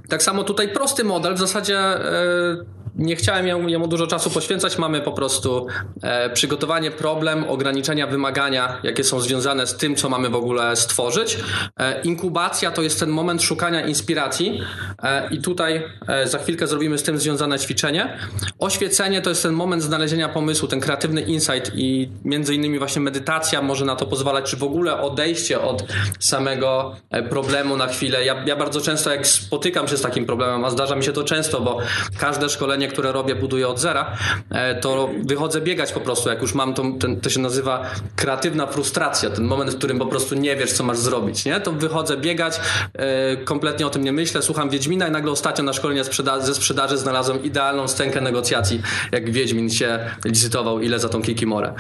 tak 0.09 0.23
samo 0.23 0.45
tutaj 0.45 0.69
prosty 0.69 1.05
model, 1.13 1.35
w 1.35 1.39
zasadzie 1.39 1.79
e, 1.79 2.82
nie 2.97 3.17
chciałem 3.17 3.69
jemu, 3.69 3.89
dużo 3.89 4.07
czasu 4.07 4.31
poświęcać. 4.31 4.79
Mamy 4.79 5.01
po 5.01 5.13
prostu 5.13 5.67
e, 6.03 6.31
przygotowanie, 6.31 6.91
problem, 6.91 7.45
ograniczenia, 7.49 8.07
wymagania, 8.07 8.81
jakie 8.83 9.05
są 9.05 9.21
związane 9.21 9.67
z 9.67 9.77
tym, 9.77 9.97
co 9.97 10.09
mamy 10.09 10.31
w 10.31 10.35
ogóle 10.35 10.77
stworzyć. 10.77 11.39
E, 11.81 12.03
inkubacja 12.03 12.71
to 12.71 12.83
jest 12.83 13.01
ten 13.01 13.11
moment 13.11 13.43
szukania 13.43 13.87
inspiracji 13.87 14.61
e, 15.03 15.29
i 15.31 15.41
tutaj 15.41 15.83
za 16.25 16.39
chwilkę 16.39 16.67
zrobimy 16.67 16.99
z 16.99 17.03
tym 17.03 17.19
związane 17.19 17.59
ćwiczenie. 17.59 18.19
Oświecenie 18.59 19.23
to 19.23 19.31
jest 19.31 19.43
ten 19.43 19.53
moment 19.53 19.83
znalezienia 19.83 20.29
pomysłu, 20.29 20.69
ten 20.69 20.81
kreatywny 20.81 21.21
insight 21.21 21.73
i 21.75 22.09
między 22.25 22.55
innymi 22.55 22.79
właśnie 22.79 23.03
medytacja 23.03 23.63
może 23.63 23.85
na 23.85 23.97
to 23.97 24.07
pozwalać, 24.07 24.51
czy 24.51 24.57
w 24.57 24.63
ogóle 24.63 25.01
odejście 25.01 25.61
od 25.61 25.85
samego 26.19 26.97
problemu 27.31 27.77
na 27.77 27.87
chwilę. 27.87 28.25
Ja, 28.25 28.45
ja 28.47 28.57
bardzo 28.57 28.81
często 28.81 29.11
jak 29.11 29.27
spotykam 29.27 29.89
się 29.89 29.97
z 29.97 30.03
takim 30.03 30.27
problemem, 30.27 30.65
a 30.65 30.71
zdarza 30.71 30.97
mi 30.97 31.05
się 31.05 31.13
to 31.13 31.25
często, 31.25 31.61
bo 31.61 31.79
każde 32.19 32.49
szkolenie, 32.49 32.82
które 32.89 33.13
robię, 33.13 33.35
buduję 33.35 33.69
od 33.69 33.79
zera, 33.79 34.17
e, 34.51 34.75
to 34.81 35.11
wychodzę 35.25 35.61
biegać 35.61 35.93
po 35.93 36.01
prostu, 36.01 36.29
jak 36.29 36.43
już 36.43 36.55
mam 36.55 36.75
to, 36.75 36.83
ten, 37.01 37.21
to 37.21 37.31
się 37.31 37.41
nazywa 37.41 37.91
kreatywna 38.17 38.67
frustracja, 38.67 39.31
ten 39.31 39.45
moment, 39.45 39.71
w 39.71 39.79
którym 39.79 39.99
po 39.99 40.07
prostu 40.07 40.35
nie 40.35 40.57
wiesz, 40.57 40.73
co 40.73 40.85
masz 40.85 40.99
zrobić, 40.99 41.45
nie? 41.45 41.61
To 41.61 41.73
wychodzę 41.73 42.17
biegać, 42.17 42.61
e, 42.95 43.37
kompletnie 43.37 43.87
o 43.87 43.91
tym 43.91 44.05
nie 44.05 44.13
myślę, 44.13 44.43
słucham 44.43 44.71
Wiedźmina 44.71 45.09
i 45.09 45.11
nagle 45.11 45.33
ostatnio 45.33 45.65
na 45.65 45.73
szkoleniu 45.73 46.05
sprzeda- 46.05 46.41
ze 46.41 46.55
sprzedaży 46.55 46.99
znalazłem 46.99 47.45
idealną 47.45 47.89
scenkę 47.89 48.21
negocjacji, 48.21 48.83
jak 49.13 49.31
Wiedźmin 49.31 49.71
się 49.71 49.99
licytował, 50.25 50.81
ile 50.81 50.99
za 50.99 51.09
tą 51.09 51.23
Kikimorę. 51.23 51.75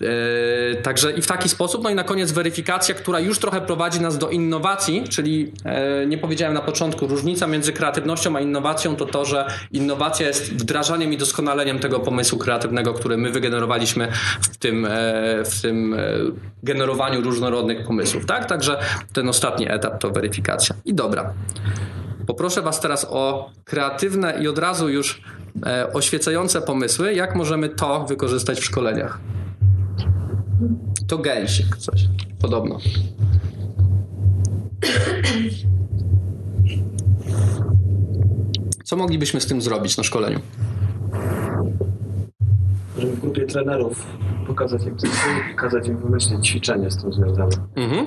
E, 0.00 0.82
także 0.82 1.12
i 1.12 1.22
w 1.22 1.26
taki 1.26 1.48
sposób, 1.48 1.82
no 1.84 1.90
i 1.90 1.94
na 1.94 2.04
koniec 2.04 2.32
weryfikacja, 2.32 2.94
która 2.94 3.20
już 3.20 3.38
trochę 3.38 3.60
prowadzi 3.60 4.00
nas 4.00 4.18
do 4.18 4.30
innowacji, 4.30 5.04
czyli 5.08 5.52
nie 6.06 6.18
powiedziałem 6.18 6.54
na 6.54 6.60
początku, 6.60 7.06
różnica 7.06 7.46
między 7.46 7.72
kreatywnością 7.72 8.36
a 8.36 8.40
innowacją 8.40 8.96
to 8.96 9.06
to, 9.06 9.24
że 9.24 9.46
innowacja 9.72 10.26
jest 10.26 10.41
wdrażaniem 10.50 11.12
i 11.12 11.16
doskonaleniem 11.16 11.78
tego 11.78 12.00
pomysłu 12.00 12.38
kreatywnego, 12.38 12.94
który 12.94 13.16
my 13.16 13.30
wygenerowaliśmy 13.30 14.08
w 14.40 14.56
tym, 14.56 14.84
e, 14.84 14.90
w 15.44 15.60
tym 15.62 15.94
e, 15.94 15.98
generowaniu 16.62 17.20
różnorodnych 17.20 17.86
pomysłów, 17.86 18.26
tak? 18.26 18.46
Także 18.46 18.78
ten 19.12 19.28
ostatni 19.28 19.72
etap 19.72 20.00
to 20.00 20.10
weryfikacja. 20.10 20.76
I 20.84 20.94
dobra. 20.94 21.32
Poproszę 22.26 22.62
Was 22.62 22.80
teraz 22.80 23.06
o 23.10 23.50
kreatywne 23.64 24.38
i 24.42 24.48
od 24.48 24.58
razu 24.58 24.88
już 24.88 25.22
e, 25.66 25.92
oświecające 25.92 26.62
pomysły, 26.62 27.14
jak 27.14 27.34
możemy 27.34 27.68
to 27.68 28.04
wykorzystać 28.04 28.60
w 28.60 28.64
szkoleniach. 28.64 29.18
To 31.06 31.18
gęsik, 31.18 31.76
coś 31.76 32.00
podobno. 32.40 32.78
Co 38.92 38.96
moglibyśmy 38.96 39.40
z 39.40 39.46
tym 39.46 39.62
zrobić 39.62 39.96
na 39.96 40.04
szkoleniu? 40.04 40.40
Żeby 42.98 43.12
w 43.12 43.20
grupie 43.20 43.46
trenerów 43.46 44.06
pokazać 44.46 44.86
im 44.86 44.96
coś 44.96 45.10
i 45.52 45.56
kazać 45.56 45.88
im 45.88 45.98
wymyślić 45.98 46.48
ćwiczenie 46.48 46.90
z 46.90 47.02
tym 47.02 47.12
związane. 47.12 47.56
Mhm. 47.76 48.06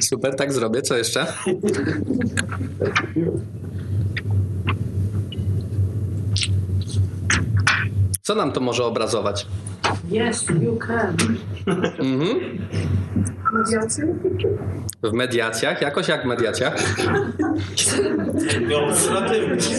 Super, 0.00 0.36
tak 0.36 0.52
zrobię. 0.52 0.82
Co 0.82 0.96
jeszcze? 0.96 1.26
Co 8.22 8.34
nam 8.34 8.52
to 8.52 8.60
może 8.60 8.84
obrazować? 8.84 9.46
Yes, 10.10 10.46
you 10.62 10.76
can. 10.76 11.16
Mhm. 11.98 12.40
W 15.02 15.12
mediacjach? 15.12 15.82
Jakoś 15.82 16.08
jak 16.08 16.22
w 16.22 16.26
mediacjach? 16.26 16.76
Demonstratywnie. 18.68 19.76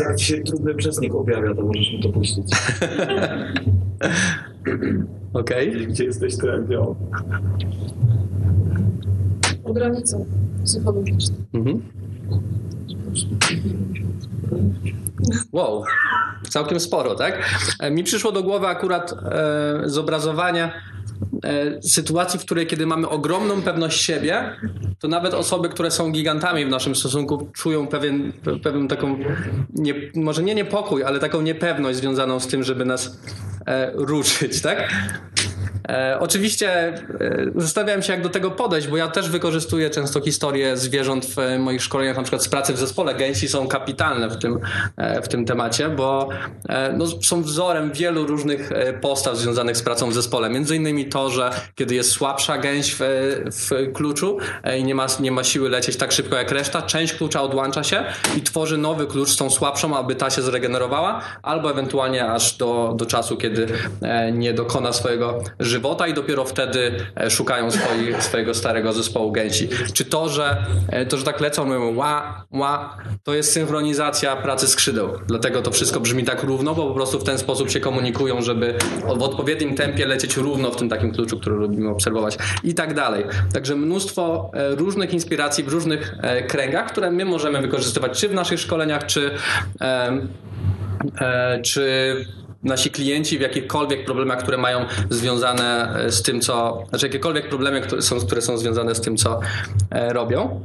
Jak 0.00 0.16
ci 0.16 0.24
się 0.24 0.42
trudny 0.42 0.74
przesnik 0.74 1.14
objawia, 1.14 1.54
to 1.54 1.62
możesz 1.62 1.92
mi 1.92 2.02
to 2.02 2.08
puścić. 2.08 2.46
Okej. 5.32 5.86
Gdzie 5.86 6.04
jesteś 6.04 6.36
trenerem? 6.36 6.94
O 9.64 9.72
granicę 9.72 10.24
psychologiczną. 10.64 11.36
Mhm. 11.54 11.82
Wow, 15.52 15.84
całkiem 16.48 16.80
sporo, 16.80 17.14
tak? 17.14 17.38
E, 17.80 17.90
Mi 17.90 18.04
przyszło 18.04 18.32
do 18.32 18.42
głowy 18.42 18.66
akurat 18.66 19.12
e, 19.12 19.82
zobrazowanie 19.84 20.72
sytuacji, 21.82 22.38
w 22.40 22.44
której 22.44 22.66
kiedy 22.66 22.86
mamy 22.86 23.08
ogromną 23.08 23.62
pewność 23.62 24.02
siebie, 24.02 24.56
to 24.98 25.08
nawet 25.08 25.34
osoby, 25.34 25.68
które 25.68 25.90
są 25.90 26.12
gigantami 26.12 26.66
w 26.66 26.68
naszym 26.68 26.94
stosunku, 26.94 27.48
czują 27.54 27.86
pewien, 27.86 28.32
pe- 28.44 28.60
pewien 28.60 28.88
taką, 28.88 29.18
nie, 29.74 29.94
może 30.14 30.42
nie 30.42 30.54
niepokój, 30.54 31.04
ale 31.04 31.18
taką 31.18 31.42
niepewność 31.42 31.98
związaną 31.98 32.40
z 32.40 32.46
tym, 32.46 32.62
żeby 32.62 32.84
nas 32.84 33.20
e, 33.66 33.90
ruszyć, 33.94 34.60
tak? 34.62 34.92
E, 35.88 36.16
oczywiście 36.20 36.70
e, 36.70 36.94
zastanawiałem 37.56 38.02
się, 38.02 38.12
jak 38.12 38.22
do 38.22 38.28
tego 38.28 38.50
podejść, 38.50 38.88
bo 38.88 38.96
ja 38.96 39.08
też 39.08 39.28
wykorzystuję 39.28 39.90
często 39.90 40.20
historie 40.20 40.76
zwierząt 40.76 41.26
w 41.26 41.36
moich 41.58 41.82
szkoleniach, 41.82 42.16
na 42.16 42.22
przykład 42.22 42.42
z 42.42 42.48
pracy 42.48 42.72
w 42.72 42.78
zespole. 42.78 43.14
Gęsi 43.14 43.48
są 43.48 43.68
kapitalne 43.68 44.28
w 44.28 44.36
tym, 44.36 44.58
e, 44.96 45.22
w 45.22 45.28
tym 45.28 45.44
temacie, 45.44 45.88
bo 45.88 46.28
e, 46.68 46.92
no, 46.92 47.06
są 47.06 47.42
wzorem 47.42 47.92
wielu 47.92 48.26
różnych 48.26 48.70
postaw 49.00 49.36
związanych 49.36 49.76
z 49.76 49.82
pracą 49.82 50.10
w 50.10 50.14
zespole. 50.14 50.50
Między 50.50 50.76
innymi 50.76 51.08
to, 51.08 51.30
że 51.30 51.50
kiedy 51.74 51.94
jest 51.94 52.10
słabsza 52.10 52.58
gęś 52.58 52.96
w, 52.98 53.00
w 53.46 53.92
kluczu 53.92 54.38
i 54.78 54.84
nie 54.84 54.94
ma, 54.94 55.06
nie 55.20 55.32
ma 55.32 55.44
siły 55.44 55.68
lecieć 55.68 55.96
tak 55.96 56.12
szybko 56.12 56.36
jak 56.36 56.50
reszta, 56.50 56.82
część 56.82 57.14
klucza 57.14 57.42
odłącza 57.42 57.84
się 57.84 58.04
i 58.36 58.42
tworzy 58.42 58.78
nowy 58.78 59.06
klucz 59.06 59.30
z 59.30 59.36
tą 59.36 59.50
słabszą, 59.50 59.96
aby 59.96 60.14
ta 60.14 60.30
się 60.30 60.42
zregenerowała, 60.42 61.20
albo 61.42 61.70
ewentualnie 61.70 62.26
aż 62.26 62.56
do, 62.56 62.94
do 62.96 63.06
czasu, 63.06 63.36
kiedy 63.36 63.66
nie 64.32 64.54
dokona 64.54 64.92
swojego 64.92 65.38
żywota 65.72 66.06
i 66.06 66.14
dopiero 66.14 66.44
wtedy 66.44 66.92
e, 67.16 67.30
szukają 67.30 67.70
swoi, 67.70 68.14
swojego 68.18 68.54
starego 68.54 68.92
zespołu 68.92 69.32
gęsi. 69.32 69.68
Czy 69.92 70.04
to, 70.04 70.28
że 70.28 70.66
e, 70.88 71.06
to, 71.06 71.16
że 71.16 71.24
tak 71.24 71.40
lecą, 71.40 71.64
mówią 71.64 71.96
ła, 71.96 72.44
ła, 72.50 72.96
to 73.22 73.34
jest 73.34 73.52
synchronizacja 73.52 74.36
pracy 74.36 74.68
skrzydeł. 74.68 75.08
Dlatego 75.26 75.62
to 75.62 75.70
wszystko 75.70 76.00
brzmi 76.00 76.24
tak 76.24 76.42
równo, 76.42 76.74
bo 76.74 76.88
po 76.88 76.94
prostu 76.94 77.18
w 77.18 77.24
ten 77.24 77.38
sposób 77.38 77.70
się 77.70 77.80
komunikują, 77.80 78.42
żeby 78.42 78.74
w 79.18 79.22
odpowiednim 79.22 79.74
tempie 79.74 80.06
lecieć 80.06 80.36
równo 80.36 80.70
w 80.70 80.76
tym 80.76 80.88
takim 80.88 81.12
kluczu, 81.12 81.38
który 81.38 81.56
lubimy 81.56 81.90
obserwować 81.90 82.38
i 82.64 82.74
tak 82.74 82.94
dalej. 82.94 83.24
Także 83.52 83.76
mnóstwo 83.76 84.50
e, 84.54 84.74
różnych 84.74 85.12
inspiracji 85.12 85.64
w 85.64 85.68
różnych 85.68 86.14
kręgach, 86.48 86.92
które 86.92 87.10
my 87.10 87.24
możemy 87.24 87.60
wykorzystywać 87.60 88.20
czy 88.20 88.28
w 88.28 88.34
naszych 88.34 88.60
szkoleniach, 88.60 89.06
czy 89.06 89.30
czy 91.62 92.16
nasi 92.62 92.90
klienci 92.90 93.38
w 93.38 93.40
jakichkolwiek 93.40 94.04
problemach, 94.04 94.38
które 94.38 94.58
mają 94.58 94.86
związane 95.10 95.94
e, 95.96 96.10
z 96.10 96.22
tym, 96.22 96.40
co, 96.40 96.84
znaczy 96.88 97.06
jakiekolwiek 97.06 97.48
problemy, 97.48 97.80
które 97.80 98.02
są, 98.02 98.20
które 98.20 98.42
są 98.42 98.58
związane 98.58 98.94
z 98.94 99.00
tym, 99.00 99.16
co 99.16 99.40
e, 99.90 100.12
robią. 100.12 100.62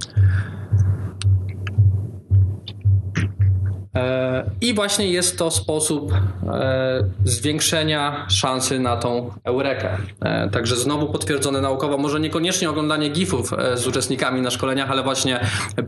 I 4.61 4.73
właśnie 4.73 5.07
jest 5.07 5.37
to 5.37 5.51
sposób 5.51 6.13
e, 6.13 7.03
zwiększenia 7.25 8.25
szansy 8.29 8.79
na 8.79 8.97
tą 8.97 9.31
eurekę. 9.43 9.97
E, 10.21 10.49
Także 10.49 10.75
znowu 10.75 11.07
potwierdzone 11.07 11.61
naukowo, 11.61 11.97
może 11.97 12.19
niekoniecznie 12.19 12.69
oglądanie 12.69 13.09
gifów 13.09 13.53
e, 13.53 13.77
z 13.77 13.87
uczestnikami 13.87 14.41
na 14.41 14.51
szkoleniach, 14.51 14.91
ale 14.91 15.03
właśnie 15.03 15.39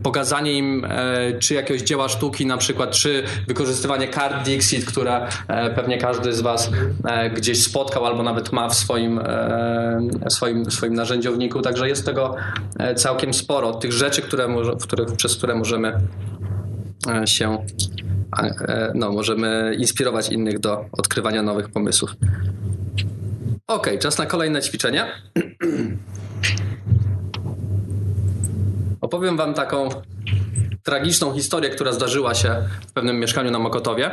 pokazanie 0.02 0.52
im 0.52 0.84
e, 0.84 1.38
czy 1.38 1.54
jakiegoś 1.54 1.82
dzieła 1.82 2.08
sztuki 2.08 2.46
na 2.46 2.56
przykład, 2.56 2.90
czy 2.90 3.22
wykorzystywanie 3.48 4.08
kart 4.08 4.44
Dixit, 4.44 4.84
które 4.84 5.26
e, 5.48 5.70
pewnie 5.70 5.98
każdy 5.98 6.32
z 6.32 6.40
Was 6.40 6.70
e, 7.04 7.30
gdzieś 7.30 7.62
spotkał 7.62 8.06
albo 8.06 8.22
nawet 8.22 8.52
ma 8.52 8.68
w 8.68 8.74
swoim, 8.74 9.18
e, 9.18 10.00
swoim, 10.28 10.70
swoim 10.70 10.94
narzędziowniku. 10.94 11.62
Także 11.62 11.88
jest 11.88 12.06
tego 12.06 12.34
e, 12.78 12.94
całkiem 12.94 13.34
sporo. 13.34 13.72
Tych 13.74 13.92
rzeczy, 13.92 14.22
które, 14.22 14.48
w 14.80 14.82
których, 14.82 15.12
przez 15.16 15.36
które 15.36 15.54
możemy 15.54 15.88
e, 15.88 16.00
się 17.24 17.58
a, 18.30 18.42
e, 18.42 18.92
no, 18.94 19.12
możemy 19.12 19.76
inspirować 19.78 20.28
innych 20.28 20.58
do 20.58 20.84
odkrywania 20.92 21.42
nowych 21.42 21.68
pomysłów. 21.68 22.10
Ok, 23.66 23.90
czas 24.00 24.18
na 24.18 24.26
kolejne 24.26 24.62
ćwiczenie. 24.62 25.06
Opowiem 29.00 29.36
Wam 29.36 29.54
taką 29.54 29.88
tragiczną 30.82 31.34
historię, 31.34 31.70
która 31.70 31.92
zdarzyła 31.92 32.34
się 32.34 32.56
w 32.88 32.92
pewnym 32.92 33.20
mieszkaniu 33.20 33.50
na 33.50 33.58
Mokotowie. 33.58 34.10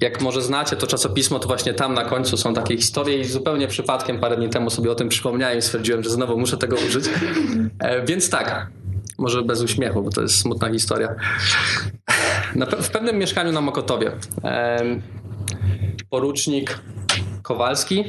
Jak 0.00 0.20
może 0.20 0.42
znacie 0.42 0.76
to 0.76 0.86
czasopismo, 0.86 1.38
to 1.38 1.48
właśnie 1.48 1.74
tam 1.74 1.94
na 1.94 2.04
końcu 2.04 2.36
są 2.36 2.54
takie 2.54 2.76
historie 2.76 3.18
i 3.20 3.24
zupełnie 3.24 3.68
przypadkiem 3.68 4.20
parę 4.20 4.36
dni 4.36 4.48
temu 4.48 4.70
sobie 4.70 4.90
o 4.90 4.94
tym 4.94 5.08
przypomniałem 5.08 5.58
i 5.58 5.62
stwierdziłem, 5.62 6.02
że 6.02 6.10
znowu 6.10 6.38
muszę 6.38 6.56
tego 6.56 6.76
użyć. 6.86 7.04
E, 7.78 8.04
więc 8.04 8.30
tak, 8.30 8.70
może 9.18 9.42
bez 9.42 9.62
uśmiechu, 9.62 10.02
bo 10.02 10.10
to 10.10 10.22
jest 10.22 10.38
smutna 10.38 10.70
historia. 10.70 11.14
W 12.80 12.90
pewnym 12.90 13.18
mieszkaniu 13.18 13.52
na 13.52 13.60
Mokotowie 13.60 14.12
em, 14.42 15.02
porucznik 16.10 16.78
Kowalski 17.42 18.04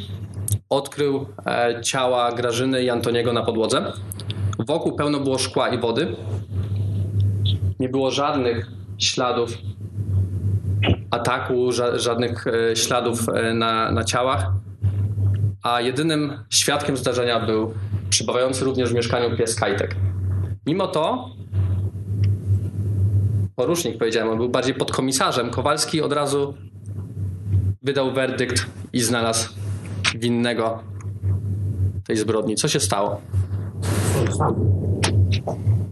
odkrył 0.70 1.26
e, 1.46 1.82
ciała 1.82 2.32
Grażyny 2.32 2.84
i 2.84 2.90
Antoniego 2.90 3.34
na 3.34 3.44
podłodze. 3.44 3.94
Wokół 4.68 4.96
pełno 4.96 5.20
było 5.20 5.38
szkła 5.38 5.70
i 5.70 5.80
wody. 5.80 6.16
Nie 7.80 7.90
było 7.90 8.12
żadnych 8.12 8.68
śladów 8.98 9.50
ataku, 11.12 11.70
ża- 11.70 12.00
żadnych 12.00 12.48
e, 12.48 12.76
śladów 12.76 13.30
e, 13.30 13.54
na, 13.54 13.92
na 13.92 14.04
ciałach. 14.04 14.52
A 15.64 15.82
jedynym 15.82 16.34
świadkiem 16.50 16.98
zdarzenia 16.98 17.40
był 17.40 17.74
przybywający 18.10 18.66
również 18.66 18.90
w 18.90 18.94
mieszkaniu 18.94 19.38
pies 19.38 19.56
Kajtek. 19.56 19.96
Mimo 20.68 20.88
to 20.88 21.30
porucznik, 23.56 23.98
powiedziałem, 23.98 24.30
on 24.30 24.38
był 24.38 24.50
bardziej 24.50 24.76
podkomisarzem. 24.76 25.50
Kowalski 25.50 26.02
od 26.02 26.14
razu 26.14 26.54
wydał 27.82 28.14
werdykt 28.14 28.66
i 28.94 29.00
znalazł 29.00 29.54
winnego 30.16 30.80
tej 32.08 32.18
zbrodni. 32.18 32.56
Co 32.56 32.68
się 32.68 32.80
stało? 32.80 33.22
Sam. 34.38 34.56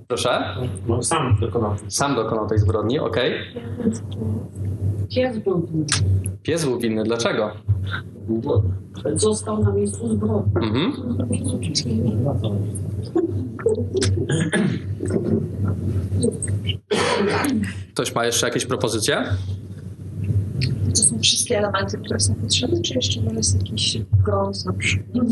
Proszę? 0.08 0.56
No, 0.88 1.04
sam 1.04 1.38
dokonał. 1.42 1.76
Sam 1.88 2.16
dokonał 2.16 2.48
tej 2.48 2.58
zbrodni, 2.58 3.00
okej. 3.00 3.34
Pies 5.10 5.38
był 5.38 5.62
winny. 5.68 5.86
Pies 6.44 6.65
był 6.65 6.80
winny, 6.80 7.04
dlaczego? 7.04 7.52
Został 9.15 9.63
na 9.63 9.72
miejscu 9.72 10.08
zbrodni. 10.15 10.54
Mhm. 10.56 10.94
Ktoś 17.94 18.15
ma 18.15 18.26
jeszcze 18.26 18.48
jakieś 18.48 18.65
propozycje? 18.65 19.24
To 20.95 21.03
są 21.03 21.19
wszystkie 21.19 21.58
elementy, 21.58 21.97
które 21.97 22.19
są 22.19 22.36
potrzebne, 22.36 22.81
czy 22.81 22.93
jeszcze 22.93 23.19
jest 23.19 23.55
jakiś 23.55 23.97
brąz 24.25 24.65
na 24.65 24.73
przykład? 24.73 25.25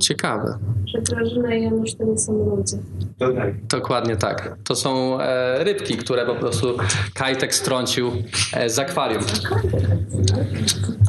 Ciekawe. 0.00 0.58
Że 0.86 1.02
Grażyna 1.02 1.54
i 1.54 1.62
Janusz 1.62 1.94
to 1.94 2.04
nie 2.04 2.18
są 2.18 2.56
ludzie. 2.56 2.76
Tak. 3.18 3.66
Dokładnie 3.66 4.16
tak. 4.16 4.56
To 4.64 4.76
są 4.76 5.20
e, 5.20 5.64
rybki, 5.64 5.96
które 5.96 6.26
po 6.26 6.34
prostu 6.34 6.76
Kajtek 7.14 7.54
strącił 7.54 8.12
e, 8.52 8.70
z 8.70 8.78
akwarium. 8.78 9.22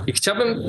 I 0.07 0.13
chciałbym 0.13 0.59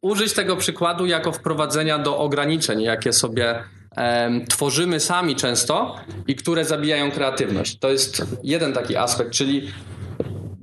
użyć 0.00 0.32
tego 0.32 0.56
przykładu 0.56 1.06
jako 1.06 1.32
wprowadzenia 1.32 1.98
do 1.98 2.18
ograniczeń, 2.18 2.82
jakie 2.82 3.12
sobie 3.12 3.62
em, 3.96 4.46
tworzymy 4.46 5.00
sami 5.00 5.36
często 5.36 5.96
i 6.26 6.36
które 6.36 6.64
zabijają 6.64 7.10
kreatywność. 7.10 7.78
To 7.78 7.90
jest 7.90 8.26
jeden 8.42 8.72
taki 8.72 8.96
aspekt, 8.96 9.30
czyli 9.30 9.68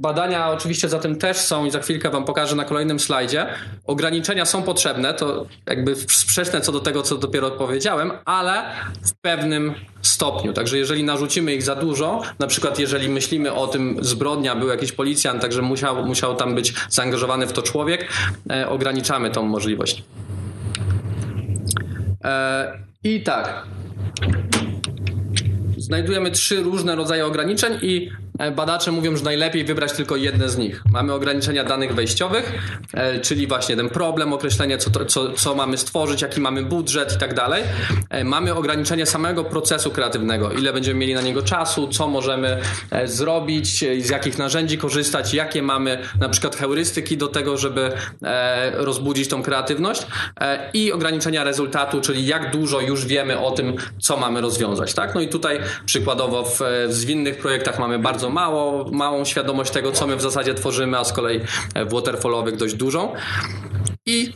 badania 0.06 0.50
oczywiście 0.50 0.90
za 0.90 1.00
tym 1.00 1.16
też 1.16 1.38
są 1.38 1.66
i 1.66 1.72
za 1.72 1.80
chwilkę 1.80 2.10
Wam 2.10 2.26
pokażę 2.26 2.56
na 2.56 2.66
kolejnym 2.66 3.00
slajdzie. 3.00 3.48
Ograniczenia 3.88 4.46
są 4.46 4.64
potrzebne, 4.64 5.14
to 5.14 5.46
jakby 5.68 5.96
sprzeczne 5.96 6.62
co 6.62 6.72
do 6.72 6.80
tego, 6.80 7.02
co 7.02 7.18
dopiero 7.18 7.52
powiedziałem, 7.52 8.12
ale 8.26 8.64
w 9.06 9.14
pewnym 9.22 9.74
stopniu. 10.02 10.54
Także 10.54 10.78
jeżeli 10.78 11.04
narzucimy 11.04 11.54
ich 11.54 11.64
za 11.64 11.76
dużo, 11.76 12.22
na 12.40 12.48
przykład 12.48 12.80
jeżeli 12.80 13.10
myślimy 13.10 13.54
o 13.54 13.68
tym 13.68 13.98
zbrodnia, 14.02 14.56
był 14.56 14.68
jakiś 14.68 14.92
policjant, 14.92 15.42
także 15.42 15.62
musiał, 15.62 16.06
musiał 16.06 16.36
tam 16.36 16.56
być 16.56 16.74
zaangażowany 16.90 17.48
w 17.48 17.54
to 17.54 17.62
człowiek, 17.62 18.08
e, 18.50 18.70
ograniczamy 18.70 19.32
tą 19.32 19.44
możliwość. 19.44 20.04
E, 22.24 22.80
I 23.04 23.24
tak. 23.24 23.64
Znajdujemy 25.78 26.32
trzy 26.32 26.64
różne 26.64 26.96
rodzaje 26.96 27.26
ograniczeń 27.26 27.74
i 27.82 28.12
badacze 28.56 28.92
mówią, 28.92 29.18
że 29.18 29.24
najlepiej 29.24 29.66
wybrać 29.66 29.92
tylko 29.92 30.16
jedne 30.16 30.50
z 30.50 30.58
nich. 30.58 30.84
Mamy 30.90 31.14
ograniczenia 31.14 31.64
danych 31.64 31.96
wejściowych, 31.96 32.54
e, 32.94 33.20
czyli 33.20 33.48
właśnie 33.48 33.76
ten 33.76 33.90
problem, 33.90 34.34
określenie, 34.34 34.78
co, 34.78 35.06
co, 35.06 35.34
co 35.34 35.56
mamy 35.56 35.78
stworzyć, 35.78 36.22
jaki 36.22 36.42
mamy 36.42 36.64
budżet 36.64 37.14
i 37.16 37.18
tak 37.18 37.34
dalej. 37.34 37.64
E, 38.10 38.24
Mamy 38.24 38.56
ograniczenie 38.56 39.06
samego 39.06 39.44
procesu 39.44 39.92
kreatywnego, 39.92 40.52
ile 40.52 40.74
będziemy 40.74 41.00
mieli 41.00 41.14
na 41.14 41.22
niego 41.22 41.42
czasu, 41.42 41.88
co 41.88 42.08
możemy 42.08 42.62
e, 42.92 43.08
zrobić, 43.08 43.84
e, 43.84 44.02
z 44.02 44.10
jakich 44.10 44.38
narzędzi 44.38 44.78
korzystać, 44.78 45.34
jakie 45.34 45.62
mamy 45.62 45.98
na 46.20 46.30
przykład 46.30 46.56
heurystyki 46.56 47.18
do 47.18 47.28
tego, 47.28 47.58
żeby 47.58 47.92
e, 48.24 48.72
rozbudzić 48.72 49.28
tą 49.28 49.44
kreatywność 49.44 50.08
e, 50.42 50.70
i 50.74 50.92
ograniczenia 50.92 51.44
rezultatu, 51.44 52.02
czyli 52.02 52.26
jak 52.26 52.52
dużo 52.52 52.82
już 52.82 53.06
wiemy 53.06 53.40
o 53.40 53.52
tym, 53.52 53.76
co 54.00 54.18
mamy 54.18 54.42
rozwiązać. 54.42 54.94
Tak? 54.94 55.16
No 55.16 55.22
i 55.22 55.28
tutaj 55.28 55.60
przykładowo 55.86 56.44
w 56.44 56.60
zwinnych 56.90 57.38
projektach 57.38 57.80
mamy 57.80 58.00
bardzo 58.00 58.25
mało, 58.30 58.92
małą 58.92 59.26
świadomość 59.26 59.72
tego, 59.72 59.92
co 59.92 60.08
my 60.08 60.16
w 60.16 60.22
zasadzie 60.22 60.54
tworzymy, 60.54 60.98
a 60.98 61.04
z 61.04 61.14
kolei 61.14 61.40
w 61.76 61.94
waterfallowych 61.94 62.58
dość 62.58 62.74
dużą. 62.74 63.14
I 64.06 64.34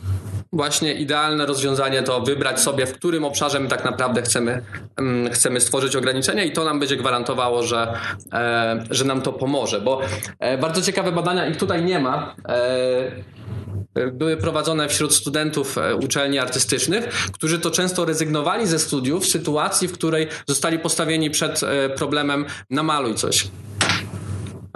właśnie 0.52 0.94
idealne 0.94 1.46
rozwiązanie 1.46 2.02
to 2.02 2.20
wybrać 2.20 2.60
sobie, 2.60 2.86
w 2.86 2.92
którym 2.92 3.24
obszarze 3.24 3.60
my 3.60 3.68
tak 3.68 3.84
naprawdę 3.84 4.22
chcemy, 4.22 4.62
mm, 4.96 5.32
chcemy 5.32 5.60
stworzyć 5.60 5.96
ograniczenia 5.96 6.44
i 6.44 6.52
to 6.52 6.64
nam 6.64 6.80
będzie 6.80 6.96
gwarantowało, 6.96 7.62
że, 7.62 7.94
e, 8.32 8.84
że 8.90 9.04
nam 9.04 9.22
to 9.22 9.32
pomoże. 9.32 9.80
Bo 9.80 10.00
e, 10.38 10.58
bardzo 10.58 10.82
ciekawe 10.82 11.12
badania, 11.12 11.46
ich 11.46 11.56
tutaj 11.56 11.84
nie 11.84 11.98
ma. 11.98 12.34
E, 12.48 14.10
były 14.12 14.36
prowadzone 14.36 14.88
wśród 14.88 15.14
studentów 15.14 15.76
uczelni 16.02 16.38
artystycznych, 16.38 17.04
którzy 17.32 17.58
to 17.58 17.70
często 17.70 18.04
rezygnowali 18.04 18.66
ze 18.66 18.78
studiów 18.78 19.24
w 19.24 19.28
sytuacji, 19.28 19.88
w 19.88 19.92
której 19.92 20.28
zostali 20.48 20.78
postawieni 20.78 21.30
przed 21.30 21.60
problemem 21.96 22.44
namaluj 22.70 23.14
coś. 23.14 23.48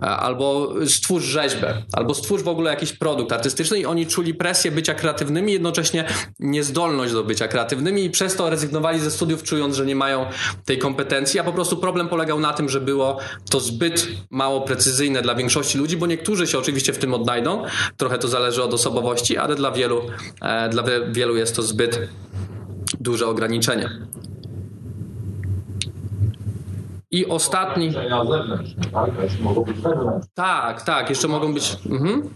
E, 0.03 0.07
Albo 0.07 0.75
stwórz 0.87 1.25
rzeźbę, 1.25 1.83
albo 1.93 2.15
stwórz 2.15 2.43
w 2.43 2.49
ogóle 2.49 2.71
jakiś 2.71 2.93
produkt 2.93 3.33
artystyczny 3.33 3.79
i 3.79 3.87
oni 3.87 4.07
czuli 4.07 4.35
presję 4.35 4.71
bycia 4.71 4.95
kreatywnymi, 4.95 5.53
jednocześnie 5.53 6.05
niezdolność 6.41 7.13
do 7.13 7.25
bycia 7.25 7.49
kreatywnymi 7.49 8.05
i 8.05 8.11
przez 8.11 8.37
to 8.37 8.51
rezygnowali 8.51 9.01
ze 9.01 9.11
studiów, 9.11 9.43
czując, 9.43 9.77
że 9.77 9.87
nie 9.87 9.97
mają 9.97 10.27
tej 10.65 10.79
kompetencji, 10.79 11.41
a 11.41 11.45
po 11.45 11.53
prostu 11.53 11.77
problem 11.77 12.09
polegał 12.09 12.41
na 12.41 12.53
tym, 12.53 12.69
że 12.69 12.81
było 12.81 13.19
to 13.51 13.61
zbyt 13.61 14.07
mało 14.31 14.61
precyzyjne 14.61 15.23
dla 15.23 15.35
większości 15.35 15.79
ludzi, 15.79 15.97
bo 15.97 16.07
niektórzy 16.07 16.47
się 16.47 16.59
oczywiście 16.59 16.93
w 16.93 16.99
tym 16.99 17.15
odnajdą, 17.15 17.63
trochę 17.97 18.19
to 18.19 18.29
zależy 18.29 18.63
od 18.63 18.75
osobowości, 18.75 19.37
ale 19.37 19.55
dla 19.55 19.71
wielu, 19.73 20.03
e, 20.43 20.69
dla 20.69 20.83
wie- 20.83 21.07
wielu 21.13 21.37
jest 21.37 21.57
to 21.57 21.63
zbyt 21.63 22.09
duże 23.01 23.27
ograniczenie. 23.27 23.91
I 27.15 27.27
ostatni. 27.27 27.95
Tak? 28.93 29.11
Tak, 30.35 30.83
tak, 30.83 31.11
jeszcze 31.11 31.29
mogą 31.29 31.55
być. 31.55 31.77
Mhm. 31.91 32.31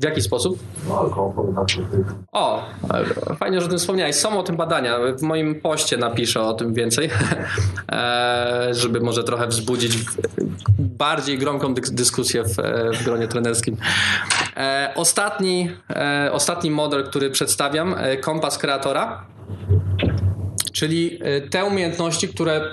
W 0.00 0.04
jaki 0.04 0.22
sposób? 0.22 0.58
No. 0.88 1.10
O, 2.32 2.64
fajnie, 3.38 3.60
że 3.60 3.66
o 3.66 3.68
tym 3.68 3.78
wspomniałeś. 3.78 4.16
Są 4.16 4.38
o 4.38 4.42
tym 4.42 4.56
badania. 4.56 4.98
W 5.18 5.22
moim 5.22 5.60
poście 5.60 5.96
napiszę 5.96 6.40
o 6.40 6.54
tym 6.54 6.74
więcej, 6.74 7.10
e, 7.92 8.68
żeby 8.70 9.00
może 9.00 9.24
trochę 9.24 9.46
wzbudzić 9.46 9.98
bardziej 10.78 11.38
gromką 11.38 11.74
dyskusję 11.74 12.44
w, 12.44 12.58
e, 12.58 12.90
w 12.92 13.04
gronie 13.04 13.28
trenerskim. 13.28 13.76
E, 14.56 14.92
Ostatni, 14.96 15.70
ostatni 16.32 16.70
model, 16.70 17.04
który 17.04 17.30
przedstawiam, 17.30 17.94
kompas 18.22 18.58
kreatora. 18.58 19.26
Czyli 20.76 21.18
y, 21.44 21.48
te 21.50 21.64
umiejętności, 21.64 22.28
które 22.28 22.70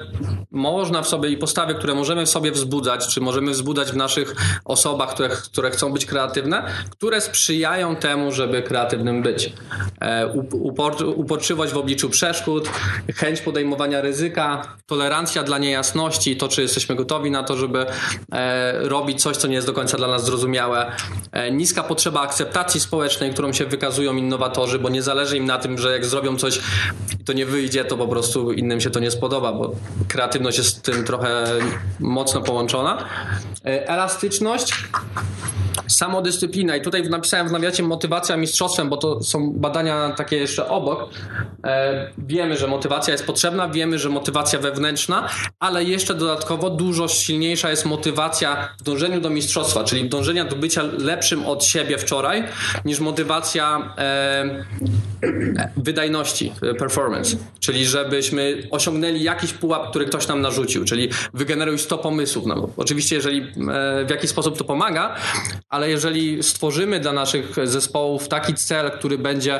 można 0.51 1.01
w 1.01 1.07
sobie 1.07 1.29
i 1.29 1.37
postawy, 1.37 1.75
które 1.75 1.95
możemy 1.95 2.25
w 2.25 2.29
sobie 2.29 2.51
wzbudzać, 2.51 3.07
czy 3.07 3.21
możemy 3.21 3.51
wzbudzać 3.51 3.91
w 3.91 3.95
naszych 3.95 4.35
osobach, 4.65 5.09
które, 5.09 5.29
które 5.29 5.71
chcą 5.71 5.93
być 5.93 6.05
kreatywne, 6.05 6.63
które 6.89 7.21
sprzyjają 7.21 7.95
temu, 7.95 8.31
żeby 8.31 8.61
kreatywnym 8.61 9.21
być. 9.21 9.53
E, 10.01 10.27
up- 10.27 10.57
upor, 10.57 10.95
uporczywość 11.15 11.73
w 11.73 11.77
obliczu 11.77 12.09
przeszkód, 12.09 12.69
chęć 13.15 13.41
podejmowania 13.41 14.01
ryzyka, 14.01 14.77
tolerancja 14.85 15.43
dla 15.43 15.57
niejasności, 15.57 16.37
to 16.37 16.47
czy 16.47 16.61
jesteśmy 16.61 16.95
gotowi 16.95 17.31
na 17.31 17.43
to, 17.43 17.57
żeby 17.57 17.85
e, 18.31 18.89
robić 18.89 19.21
coś, 19.21 19.37
co 19.37 19.47
nie 19.47 19.55
jest 19.55 19.67
do 19.67 19.73
końca 19.73 19.97
dla 19.97 20.07
nas 20.07 20.25
zrozumiałe, 20.25 20.91
e, 21.31 21.51
niska 21.51 21.83
potrzeba 21.83 22.21
akceptacji 22.21 22.79
społecznej, 22.79 23.33
którą 23.33 23.53
się 23.53 23.65
wykazują 23.65 24.15
innowatorzy, 24.15 24.79
bo 24.79 24.89
nie 24.89 25.01
zależy 25.01 25.37
im 25.37 25.45
na 25.45 25.57
tym, 25.57 25.77
że 25.77 25.91
jak 25.91 26.05
zrobią 26.05 26.37
coś 26.37 26.59
i 27.19 27.23
to 27.23 27.33
nie 27.33 27.45
wyjdzie, 27.45 27.85
to 27.85 27.92
po 27.97 28.07
prostu 28.07 28.51
innym 28.51 28.81
się 28.81 28.89
to 28.89 28.99
nie 28.99 29.11
spodoba, 29.11 29.53
bo 29.53 29.75
kreatywność 30.07 30.57
jest 30.57 30.69
z 30.69 30.81
tym 30.81 31.03
trochę 31.03 31.45
mocno 31.99 32.41
połączona. 32.41 33.05
E, 33.65 33.89
Elastyczność, 33.89 34.73
samodyscyplina 35.87 36.75
i 36.75 36.81
tutaj 36.81 37.09
napisałem 37.09 37.47
w 37.47 37.51
nawiacie 37.51 37.83
motywacja 37.83 38.37
mistrzostwem, 38.37 38.89
bo 38.89 38.97
to 38.97 39.23
są 39.23 39.53
badania 39.53 40.13
takie 40.17 40.37
jeszcze 40.37 40.67
obok. 40.69 41.09
E, 41.63 42.11
wiemy, 42.17 42.57
że 42.57 42.67
motywacja 42.67 43.11
jest 43.11 43.25
potrzebna, 43.25 43.69
wiemy, 43.69 43.99
że 43.99 44.09
motywacja 44.09 44.59
wewnętrzna, 44.59 45.29
ale 45.59 45.83
jeszcze 45.83 46.15
dodatkowo 46.15 46.69
dużo 46.69 47.07
silniejsza 47.07 47.69
jest 47.69 47.85
motywacja 47.85 48.69
w 48.79 48.83
dążeniu 48.83 49.21
do 49.21 49.29
mistrzostwa, 49.29 49.83
czyli 49.83 50.09
dążenia 50.09 50.45
do 50.45 50.55
bycia 50.55 50.83
lepszym 50.97 51.45
od 51.45 51.63
siebie 51.63 51.97
wczoraj, 51.97 52.43
niż 52.85 52.99
motywacja 52.99 53.93
e, 53.97 54.65
wydajności, 55.77 56.53
performance, 56.79 57.37
czyli 57.59 57.82
żebyśmy 57.85 58.67
osiągnęli 58.71 59.23
jakiś 59.23 59.53
pułap, 59.53 59.89
który 59.89 60.05
ktoś 60.05 60.27
nam 60.27 60.41
narzucił, 60.41 60.85
czyli 60.85 61.09
wygeneruj 61.33 61.79
100 61.79 61.97
pomysłów. 61.97 62.45
No, 62.45 62.69
oczywiście, 62.77 63.15
jeżeli 63.15 63.41
e, 63.41 64.05
w 64.05 64.09
jakiś 64.09 64.29
sposób 64.29 64.57
to 64.57 64.63
pomaga, 64.63 65.15
ale 65.69 65.89
jeżeli 65.89 66.43
stworzymy 66.43 66.99
dla 66.99 67.13
naszych 67.13 67.55
zespołów 67.63 68.27
taki 68.27 68.53
cel, 68.53 68.91
który 68.91 69.17
będzie, 69.17 69.59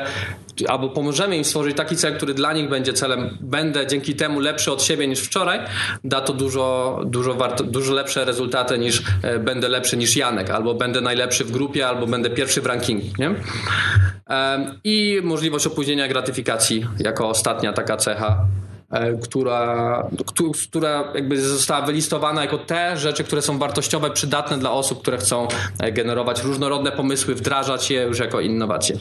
albo 0.68 0.88
pomożemy 0.88 1.36
im 1.36 1.44
stworzyć 1.44 1.76
taki 1.76 1.96
cel, 1.96 2.16
który 2.16 2.34
dla 2.34 2.52
nich 2.52 2.68
będzie 2.68 2.92
celem, 2.92 3.38
będę 3.40 3.86
dzięki 3.86 4.14
temu 4.14 4.40
lepszy 4.40 4.72
od 4.72 4.82
siebie 4.82 5.08
niż 5.08 5.20
wczoraj, 5.20 5.60
da 6.04 6.20
to 6.20 6.32
dużo, 6.32 7.00
dużo, 7.06 7.36
dużo 7.64 7.92
lepsze 7.92 8.24
rezultaty 8.24 8.78
niż 8.78 9.02
e, 9.22 9.38
będę 9.38 9.68
lepszy 9.68 9.96
niż 9.96 10.16
Janek, 10.16 10.50
albo 10.50 10.74
będę 10.74 11.00
najlepszy 11.00 11.44
w 11.44 11.50
grupie, 11.50 11.88
albo 11.88 12.06
będę 12.06 12.30
pierwszy 12.30 12.60
w 12.60 12.66
rankingu. 12.66 13.06
Nie? 13.18 13.34
I 14.84 15.20
możliwość 15.22 15.66
opóźnienia 15.66 16.08
gratyfikacji 16.08 16.86
jako 16.98 17.28
ostatnia 17.28 17.72
taka 17.72 17.96
cecha, 17.96 18.13
e, 18.90 19.12
która, 19.18 20.08
któ- 20.26 20.52
która 20.68 21.04
jakby 21.14 21.40
została 21.42 21.82
wylistowana 21.86 22.42
jako 22.42 22.58
te 22.58 22.96
rzeczy, 22.96 23.24
które 23.24 23.42
są 23.42 23.58
wartościowe, 23.58 24.10
przydatne 24.10 24.58
dla 24.58 24.70
osób, 24.70 25.02
które 25.02 25.18
chcą 25.18 25.48
e, 25.78 25.92
generować 25.92 26.42
różnorodne 26.42 26.92
pomysły, 26.92 27.34
wdrażać 27.34 27.90
je 27.90 28.02
już 28.02 28.18
jako 28.18 28.40
innowacje. 28.40 28.96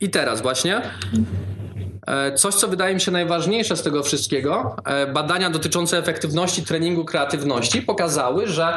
I 0.00 0.10
teraz 0.10 0.42
właśnie 0.42 0.82
e, 2.06 2.34
coś, 2.34 2.54
co 2.54 2.68
wydaje 2.68 2.94
mi 2.94 3.00
się 3.00 3.10
najważniejsze 3.10 3.76
z 3.76 3.82
tego 3.82 4.02
wszystkiego, 4.02 4.76
badania 5.14 5.50
dotyczące 5.50 5.98
efektywności 5.98 6.62
treningu 6.62 7.04
kreatywności 7.04 7.82
pokazały, 7.82 8.46
że 8.46 8.74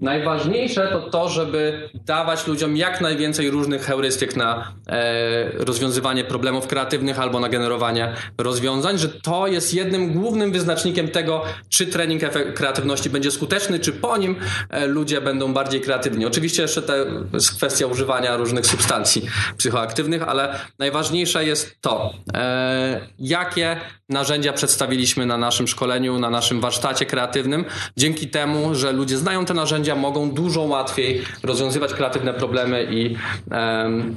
Najważniejsze 0.00 0.88
to 0.88 1.10
to, 1.10 1.28
żeby 1.28 1.90
dawać 1.94 2.46
ludziom 2.46 2.76
jak 2.76 3.00
najwięcej 3.00 3.50
różnych 3.50 3.82
heurystyk 3.82 4.36
na 4.36 4.72
e, 4.88 5.50
rozwiązywanie 5.52 6.24
problemów 6.24 6.66
kreatywnych 6.66 7.18
albo 7.20 7.40
na 7.40 7.48
generowanie 7.48 8.12
rozwiązań, 8.38 8.98
że 8.98 9.08
to 9.08 9.46
jest 9.46 9.74
jednym 9.74 10.12
głównym 10.12 10.52
wyznacznikiem 10.52 11.08
tego, 11.08 11.42
czy 11.68 11.86
trening 11.86 12.22
kreatywności 12.54 13.10
będzie 13.10 13.30
skuteczny, 13.30 13.78
czy 13.78 13.92
po 13.92 14.16
nim 14.16 14.36
e, 14.70 14.86
ludzie 14.86 15.20
będą 15.20 15.52
bardziej 15.52 15.80
kreatywni. 15.80 16.26
Oczywiście 16.26 16.62
jeszcze 16.62 16.82
to 16.82 16.94
jest 17.32 17.56
kwestia 17.56 17.86
używania 17.86 18.36
różnych 18.36 18.66
substancji 18.66 19.22
psychoaktywnych, 19.56 20.22
ale 20.22 20.60
najważniejsze 20.78 21.44
jest 21.44 21.80
to, 21.80 22.12
e, 22.34 23.00
jakie 23.18 23.76
narzędzia 24.08 24.52
przedstawiliśmy 24.52 25.26
na 25.26 25.36
naszym 25.36 25.68
szkoleniu, 25.68 26.18
na 26.18 26.30
naszym 26.30 26.60
warsztacie 26.60 27.06
kreatywnym. 27.06 27.64
Dzięki 27.96 28.28
temu, 28.28 28.74
że 28.74 28.92
ludzie 28.92 29.16
znają 29.16 29.44
te 29.44 29.54
narzędzia, 29.54 29.89
mogą 29.94 30.30
dużo 30.30 30.60
łatwiej 30.60 31.22
rozwiązywać 31.42 31.94
kreatywne 31.94 32.34
problemy 32.34 32.86
i 32.90 33.16
em, 33.50 34.16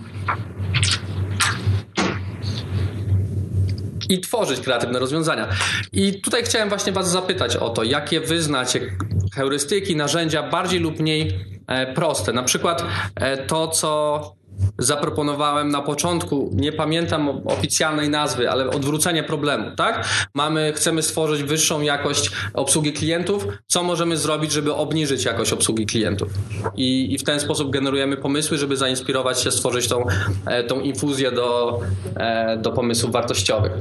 i 4.09 4.19
tworzyć 4.19 4.59
kreatywne 4.59 4.99
rozwiązania. 4.99 5.47
I 5.93 6.21
tutaj 6.21 6.43
chciałem 6.43 6.69
właśnie 6.69 6.91
Was 6.91 7.12
zapytać 7.12 7.55
o 7.55 7.69
to, 7.69 7.83
jakie 7.83 8.21
wy 8.21 8.41
znacie 8.41 8.97
heurystyki, 9.36 9.95
narzędzia 9.95 10.43
bardziej 10.49 10.79
lub 10.79 10.99
mniej 10.99 11.39
e, 11.67 11.93
proste. 11.93 12.33
Na 12.33 12.43
przykład 12.43 12.86
e, 13.15 13.38
to, 13.38 13.67
co 13.67 14.42
zaproponowałem 14.78 15.69
na 15.69 15.82
początku, 15.82 16.49
nie 16.54 16.71
pamiętam 16.71 17.30
oficjalnej 17.45 18.10
nazwy, 18.10 18.49
ale 18.49 18.69
odwrócenie 18.69 19.23
problemu, 19.23 19.76
tak? 19.76 20.08
Mamy, 20.34 20.73
chcemy 20.76 21.02
stworzyć 21.02 21.43
wyższą 21.43 21.82
jakość 21.82 22.32
obsługi 22.54 22.93
klientów. 22.93 23.47
Co 23.67 23.84
możemy 23.84 24.17
zrobić, 24.17 24.52
żeby 24.52 24.73
obniżyć 24.73 25.26
jakość 25.26 25.54
obsługi 25.54 25.86
klientów? 25.86 26.30
I, 26.76 27.13
i 27.13 27.17
w 27.17 27.23
ten 27.23 27.39
sposób 27.39 27.71
generujemy 27.71 28.17
pomysły, 28.17 28.58
żeby 28.58 28.78
zainspirować 28.78 29.41
się, 29.41 29.52
stworzyć 29.52 29.88
tą, 29.88 30.06
e, 30.45 30.63
tą 30.63 30.80
infuzję 30.80 31.32
do, 31.32 31.80
e, 32.15 32.58
do 32.58 32.71
pomysłów 32.71 33.12
wartościowych. 33.12 33.71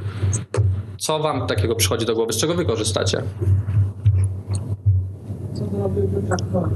Co 0.98 1.18
wam 1.18 1.46
takiego 1.46 1.74
przychodzi 1.74 2.06
do 2.06 2.14
głowy? 2.14 2.32
Z 2.32 2.36
czego 2.36 2.54
wy 2.54 2.64
korzystacie? 2.64 3.22
Co 5.54 5.64
to 5.64 5.90
traktor? 6.26 6.68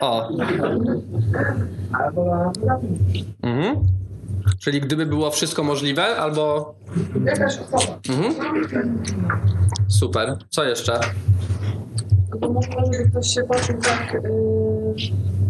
O, 0.00 0.28
Albo 1.92 2.52
mhm. 3.42 3.76
Czyli 4.58 4.80
gdyby 4.80 5.06
było 5.06 5.30
wszystko 5.30 5.62
możliwe, 5.64 6.16
albo... 6.16 6.74
Jakaś 7.24 7.58
osoba. 7.58 7.98
Mhm. 8.08 8.34
Super. 9.88 10.36
Co 10.48 10.64
jeszcze? 10.64 11.00
Albo 12.32 12.52
może, 12.52 12.68
żeby 12.92 13.10
ktoś 13.10 13.34
się 13.34 13.42
poczuł 13.42 13.76
tak, 13.82 14.14
yy, 14.14 14.30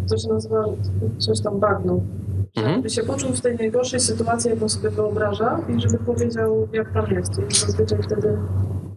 to 0.09 0.19
się 0.19 0.29
nazywa 0.29 0.65
coś 1.19 1.41
tam 1.41 1.61
bagno. 1.61 2.01
Mhm. 2.57 2.77
Żeby 2.77 2.91
się 2.91 3.03
poczuł 3.03 3.33
w 3.33 3.41
tej 3.41 3.57
najgorszej 3.57 4.01
sytuacji, 4.01 4.51
jaką 4.51 4.69
sobie 4.69 4.91
wyobraża 4.91 5.61
i 5.69 5.81
żeby 5.81 5.99
powiedział, 5.99 6.69
jak 6.73 6.93
tam 6.93 7.11
jest. 7.11 7.33
I 7.51 7.55
zazwyczaj 7.55 8.03
wtedy 8.03 8.39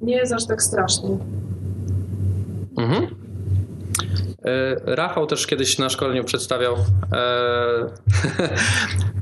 nie 0.01 0.15
jest 0.15 0.33
aż 0.33 0.45
tak 0.45 0.61
strasznie. 0.63 1.17
Mhm. 2.77 3.18
E, 4.49 4.95
Rafał 4.95 5.27
też 5.27 5.47
kiedyś 5.47 5.77
na 5.77 5.89
szkoleniu 5.89 6.23
przedstawiał 6.23 6.75
e, 7.13 7.17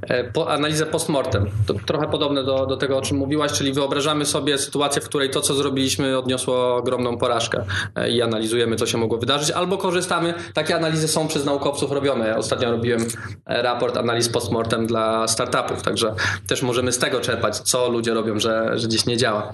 e, 0.07 0.23
po, 0.23 0.51
analizę 0.51 0.85
postmortem. 0.85 1.45
To 1.67 1.73
trochę 1.73 2.07
podobne 2.07 2.43
do, 2.43 2.65
do 2.65 2.77
tego, 2.77 2.97
o 2.97 3.01
czym 3.01 3.17
mówiłaś, 3.17 3.51
czyli 3.51 3.73
wyobrażamy 3.73 4.25
sobie 4.25 4.57
sytuację, 4.57 5.01
w 5.01 5.05
której 5.05 5.29
to, 5.29 5.41
co 5.41 5.53
zrobiliśmy, 5.53 6.17
odniosło 6.17 6.75
ogromną 6.75 7.17
porażkę 7.17 7.65
i 8.09 8.21
analizujemy, 8.21 8.75
co 8.75 8.85
się 8.85 8.97
mogło 8.97 9.17
wydarzyć, 9.17 9.51
albo 9.51 9.77
korzystamy, 9.77 10.33
takie 10.53 10.75
analizy 10.75 11.07
są 11.07 11.27
przez 11.27 11.45
naukowców 11.45 11.91
robione. 11.91 12.27
Ja 12.27 12.37
ostatnio 12.37 12.71
robiłem 12.71 13.05
raport 13.45 13.97
analiz 13.97 14.29
postmortem 14.29 14.87
dla 14.87 15.27
startupów, 15.27 15.81
także 15.81 16.13
też 16.47 16.61
możemy 16.61 16.91
z 16.91 16.97
tego 16.97 17.19
czerpać, 17.19 17.57
co 17.57 17.89
ludzie 17.89 18.13
robią, 18.13 18.39
że, 18.39 18.79
że 18.79 18.87
gdzieś 18.87 19.05
nie 19.05 19.17
działa. 19.17 19.53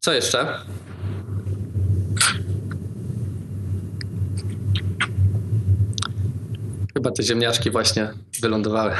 Co 0.00 0.12
jeszcze? 0.12 0.46
Chyba 6.94 7.10
te 7.10 7.22
ziemniaczki 7.22 7.70
właśnie 7.70 8.08
wylądowały. 8.40 8.92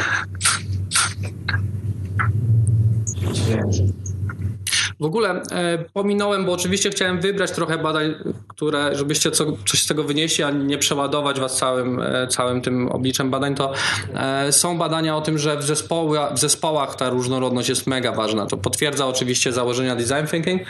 W 5.00 5.04
ogóle 5.04 5.42
e, 5.50 5.78
pominąłem, 5.92 6.44
bo 6.44 6.52
oczywiście 6.52 6.90
chciałem 6.90 7.20
wybrać 7.20 7.50
trochę 7.50 7.78
badań, 7.78 8.14
które, 8.48 8.94
żebyście 8.94 9.30
co, 9.30 9.44
coś 9.66 9.82
z 9.82 9.86
tego 9.86 10.04
wynieśli, 10.04 10.44
a 10.44 10.50
nie 10.50 10.78
przeładować 10.78 11.40
was 11.40 11.56
całym, 11.56 12.00
e, 12.00 12.26
całym 12.28 12.60
tym 12.60 12.88
obliczem 12.88 13.30
badań, 13.30 13.54
to 13.54 13.72
e, 14.14 14.52
są 14.52 14.78
badania 14.78 15.16
o 15.16 15.20
tym, 15.20 15.38
że 15.38 15.56
w, 15.56 15.62
zespoła, 15.62 16.30
w 16.30 16.38
zespołach 16.38 16.96
ta 16.96 17.10
różnorodność 17.10 17.68
jest 17.68 17.86
mega 17.86 18.12
ważna. 18.12 18.46
To 18.46 18.56
potwierdza 18.56 19.06
oczywiście 19.06 19.52
założenia 19.52 19.96
design 19.96 20.26
thinking, 20.30 20.62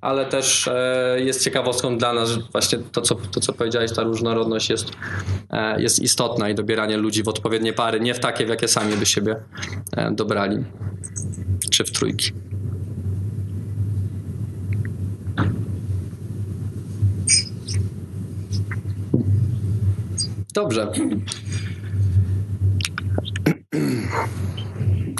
ale 0.00 0.26
też 0.26 0.68
e, 0.68 1.16
jest 1.20 1.44
ciekawostką 1.44 1.98
dla 1.98 2.12
nas, 2.12 2.28
że 2.30 2.40
właśnie 2.52 2.78
to 2.78 3.00
co, 3.00 3.14
to, 3.14 3.40
co 3.40 3.52
powiedziałeś, 3.52 3.92
ta 3.92 4.02
różnorodność 4.02 4.70
jest, 4.70 4.86
e, 5.50 5.82
jest 5.82 5.98
istotna 5.98 6.48
i 6.48 6.54
dobieranie 6.54 6.96
ludzi 6.96 7.22
w 7.22 7.28
odpowiednie 7.28 7.72
pary, 7.72 8.00
nie 8.00 8.14
w 8.14 8.20
takie, 8.20 8.46
w 8.46 8.48
jakie 8.48 8.68
sami 8.68 8.96
by 8.96 9.06
siebie 9.06 9.36
e, 9.96 10.10
dobrali, 10.10 10.64
czy 11.70 11.84
w 11.84 11.90
trójki. 11.90 12.32
Dobrze. 20.54 20.92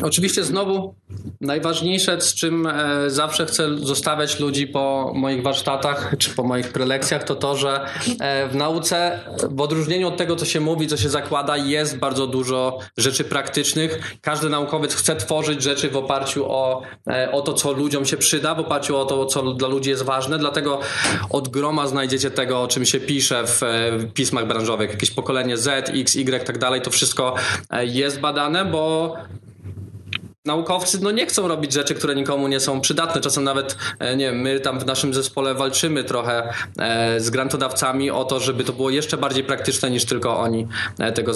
Oczywiście 0.02 0.44
znowu 0.44 0.94
najważniejsze, 1.40 2.20
z 2.20 2.34
czym 2.34 2.66
e, 2.66 3.10
zawsze 3.10 3.46
chcę 3.46 3.78
zostawiać 3.78 4.40
ludzi 4.40 4.66
po 4.66 5.12
moich 5.14 5.42
warsztatach 5.42 6.14
czy 6.18 6.30
po 6.30 6.42
moich 6.42 6.72
prelekcjach, 6.72 7.24
to 7.24 7.34
to, 7.34 7.56
że 7.56 7.86
e, 8.20 8.48
w 8.48 8.54
nauce, 8.54 9.20
w 9.50 9.60
odróżnieniu 9.60 10.08
od 10.08 10.16
tego, 10.16 10.36
co 10.36 10.44
się 10.44 10.60
mówi, 10.60 10.86
co 10.86 10.96
się 10.96 11.08
zakłada, 11.08 11.56
jest 11.56 11.98
bardzo 11.98 12.26
dużo 12.26 12.78
rzeczy 12.96 13.24
praktycznych. 13.24 14.16
Każdy 14.20 14.48
naukowiec 14.48 14.94
chce 14.94 15.16
tworzyć 15.16 15.62
rzeczy 15.62 15.90
w 15.90 15.96
oparciu 15.96 16.44
o, 16.48 16.82
e, 17.10 17.32
o 17.32 17.40
to, 17.40 17.52
co 17.52 17.72
ludziom 17.72 18.04
się 18.04 18.16
przyda, 18.16 18.54
w 18.54 18.60
oparciu 18.60 18.96
o 18.96 19.04
to, 19.04 19.26
co 19.26 19.42
dla 19.54 19.68
ludzi 19.68 19.90
jest 19.90 20.02
ważne. 20.02 20.38
Dlatego 20.38 20.80
od 21.30 21.48
groma 21.48 21.86
znajdziecie 21.86 22.30
tego, 22.30 22.62
o 22.62 22.68
czym 22.68 22.84
się 22.84 23.00
pisze 23.00 23.42
w, 23.46 23.60
pismach 24.14 24.46
branżowych. 24.46 24.90
Jakieś 24.90 25.10
pokolenie 25.10 25.56
Z, 25.56 25.90
X, 25.90 26.16
Y, 26.16 26.44
tak 26.44 26.58
dalej. 26.58 26.80
To 26.80 26.90
wszystko 26.90 27.34
jest 27.82 28.20
badane, 28.20 28.64
bo 28.64 29.14
naukowcy 30.44 30.98
no 31.02 31.10
nie 31.10 31.26
chcą 31.26 31.48
robić 31.48 31.72
rzeczy, 31.72 31.94
które 31.94 32.14
nikomu 32.14 32.48
nie 32.48 32.60
są 32.60 32.80
przydatne. 32.80 33.20
Czasem 33.20 33.44
nawet, 33.44 33.76
e, 33.98 34.16
nie 34.16 34.26
wiem, 34.26 34.40
my 34.40 34.60
tam 34.60 34.78
w 34.78 34.86
naszym 34.86 35.14
zespole 35.14 35.54
walczymy 35.54 36.04
trochę 36.04 36.52
e, 36.78 37.20
z 37.20 37.30
grantodawcami 37.30 38.10
o 38.10 38.24
to, 38.24 38.40
żeby 38.40 38.64
to 38.64 38.72
było 38.72 38.90
jeszcze 38.90 39.16
bardziej 39.16 39.44
praktyczne 39.44 39.90
niż 39.90 40.04
tylko 40.04 40.38
oni 40.38 40.66
e, 40.98 41.12
tego 41.12 41.32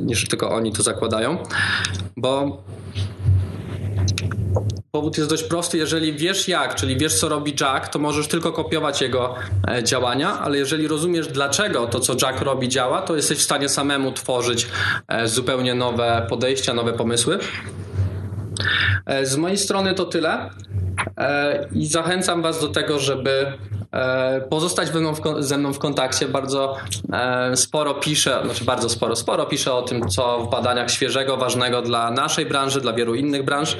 niż 0.00 0.28
tylko 0.28 0.50
oni 0.50 0.72
to 0.72 0.82
zakładają. 0.82 1.38
Bo 2.16 2.62
Powód 4.90 5.18
jest 5.18 5.30
dość 5.30 5.42
prosty. 5.42 5.78
Jeżeli 5.78 6.12
wiesz 6.12 6.48
jak, 6.48 6.74
czyli 6.74 6.96
wiesz 6.96 7.20
co 7.20 7.28
robi 7.28 7.54
Jack, 7.60 7.88
to 7.88 7.98
możesz 7.98 8.28
tylko 8.28 8.52
kopiować 8.52 9.00
jego 9.00 9.34
działania, 9.82 10.40
ale 10.40 10.58
jeżeli 10.58 10.88
rozumiesz 10.88 11.26
dlaczego 11.26 11.86
to, 11.86 12.00
co 12.00 12.14
Jack 12.22 12.40
robi, 12.40 12.68
działa, 12.68 13.02
to 13.02 13.16
jesteś 13.16 13.38
w 13.38 13.42
stanie 13.42 13.68
samemu 13.68 14.12
tworzyć 14.12 14.66
zupełnie 15.24 15.74
nowe 15.74 16.26
podejścia, 16.30 16.74
nowe 16.74 16.92
pomysły. 16.92 17.38
E, 19.06 19.26
Z 19.26 19.36
mojej 19.36 19.58
strony 19.58 19.94
to 19.94 20.04
tyle. 20.04 20.50
E, 21.18 21.68
I 21.72 21.86
zachęcam 21.86 22.42
Was 22.42 22.60
do 22.60 22.68
tego, 22.68 22.98
żeby 22.98 23.52
pozostać 24.50 24.88
ze 25.38 25.58
mną 25.58 25.72
w, 25.72 25.78
kontakcie. 25.78 26.28
Bardzo 26.28 26.76
e, 27.12 27.56
sporo 27.56 27.94
piszę, 27.94 28.40
znaczy 28.44 28.64
bardzo 28.64 28.88
sporo, 28.88 29.16
sporo 29.16 29.46
piszę 29.46 29.72
o 29.74 29.82
tym, 29.82 30.08
co 30.08 30.38
w 30.38 30.50
badaniach 30.50 30.90
świeżego, 30.90 31.36
ważnego 31.36 31.82
dla 31.82 32.10
naszej 32.10 32.46
branży, 32.46 32.80
dla 32.80 32.92
wielu 32.92 33.14
innych 33.14 33.44
branż. 33.44 33.76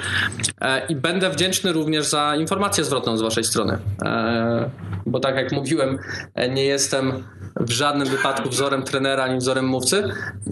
E, 0.61 0.85
I 0.87 0.95
będę 0.95 1.29
wdzięczny 1.29 1.73
również 1.73 2.05
za 2.05 2.35
informację 2.35 2.83
zwrotną 2.83 3.17
z 3.17 3.21
Waszej 3.21 3.43
strony. 3.43 3.77
E, 4.01 4.69
Bo 5.05 5.19
tak 5.19 5.35
jak 5.35 5.51
mówiłem, 5.51 5.99
e, 6.35 6.49
nie 6.49 6.65
jestem 6.65 7.23
w 7.59 7.71
żadnym 7.71 8.07
wypadku 8.07 8.49
wzorem 8.49 8.83
trenera 8.83 9.23
ani 9.23 9.37
wzorem 9.37 9.65
mówcy, 9.65 10.03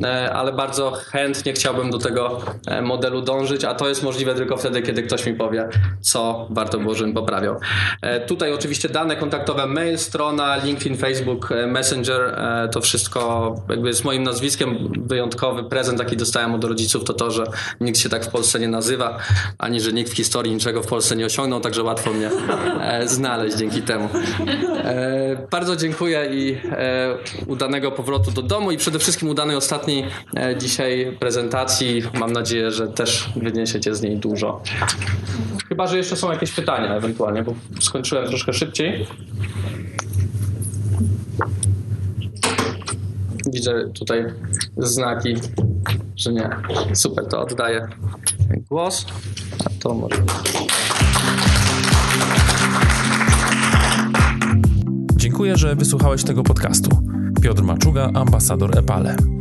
e, 0.04 0.34
ale 0.34 0.54
bardzo 0.54 0.92
chętnie 0.92 1.54
chciałbym 1.54 1.92
do 1.92 1.98
tego 1.98 2.42
e, 2.68 2.82
modelu 2.82 3.22
dążyć, 3.22 3.66
a 3.66 3.74
to 3.76 3.90
jest 3.90 4.04
możliwe 4.04 4.36
tylko 4.36 4.58
wtedy, 4.58 4.82
kiedy 4.82 5.04
ktoś 5.04 5.26
mi 5.26 5.34
powie, 5.34 5.70
co 6.02 6.48
warto 6.50 6.80
było, 6.80 6.96
żebym 6.96 7.14
poprawiał. 7.14 7.60
E, 8.02 8.20
Tutaj 8.26 8.54
oczywiście 8.54 8.90
dane 8.90 9.16
kontaktowe, 9.16 9.53
mail, 9.54 9.98
strona, 9.98 10.58
LinkedIn, 10.58 10.98
Facebook, 10.98 11.52
e, 11.52 11.68
Messenger, 11.68 12.22
e, 12.22 12.70
to 12.70 12.82
wszystko 12.82 13.56
jakby 13.70 13.94
z 13.94 14.04
moim 14.04 14.24
nazwiskiem 14.24 14.92
wyjątkowy 15.06 15.64
prezent, 15.64 16.00
jaki 16.00 16.18
dostałem 16.18 16.56
od 16.56 16.64
rodziców, 16.64 17.04
to 17.04 17.14
to, 17.14 17.32
że 17.32 17.44
nikt 17.82 18.00
się 18.00 18.10
tak 18.10 18.26
w 18.26 18.30
Polsce 18.30 18.60
nie 18.60 18.68
nazywa, 18.68 19.18
ani 19.58 19.82
że 19.82 19.94
nikt 19.94 20.12
w 20.12 20.16
historii 20.16 20.54
niczego 20.54 20.84
w 20.84 20.88
Polsce 20.88 21.16
nie 21.16 21.26
osiągnął, 21.26 21.60
także 21.60 21.84
łatwo 21.84 22.14
mnie 22.14 22.30
e, 22.82 23.08
znaleźć 23.08 23.58
dzięki 23.58 23.82
temu. 23.82 24.10
Bardzo 25.52 25.76
dziękuję 25.76 26.30
i 26.32 26.58
udanego 27.48 27.92
powrotu 27.92 28.32
do 28.32 28.42
domu 28.42 28.72
i 28.72 28.78
przede 28.78 29.00
wszystkim 29.00 29.30
udanej 29.30 29.56
ostatniej 29.56 30.06
dzisiaj 30.58 31.18
prezentacji. 31.20 32.04
Mam 32.14 32.34
nadzieję, 32.34 32.72
że 32.72 32.88
też 32.88 33.30
wyniesiecie 33.36 33.96
z 33.96 34.02
niej 34.02 34.18
dużo. 34.18 34.62
Chyba, 35.74 35.88
że 35.88 35.98
jeszcze 35.98 36.16
są 36.16 36.32
jakieś 36.32 36.52
pytania 36.52 36.96
ewentualnie, 36.96 37.44
bo 37.44 37.54
skończyłem 37.80 38.28
troszkę 38.28 38.54
szybciej. 38.54 39.08
Widzę 43.54 43.90
tutaj 43.94 44.26
znaki, 44.78 45.36
że 46.16 46.34
nie. 46.34 46.50
Super, 46.94 47.28
to 47.28 47.42
oddaję 47.42 47.88
głos. 48.70 49.06
A 49.66 49.70
to 49.84 49.94
może. 49.94 50.16
Dziękuję, 55.16 55.58
że 55.58 55.76
wysłuchałeś 55.76 56.24
tego 56.24 56.44
podcastu. 56.44 56.90
Piotr 57.42 57.64
Maczuga, 57.64 58.10
ambasador 58.14 58.78
Epale. 58.78 59.33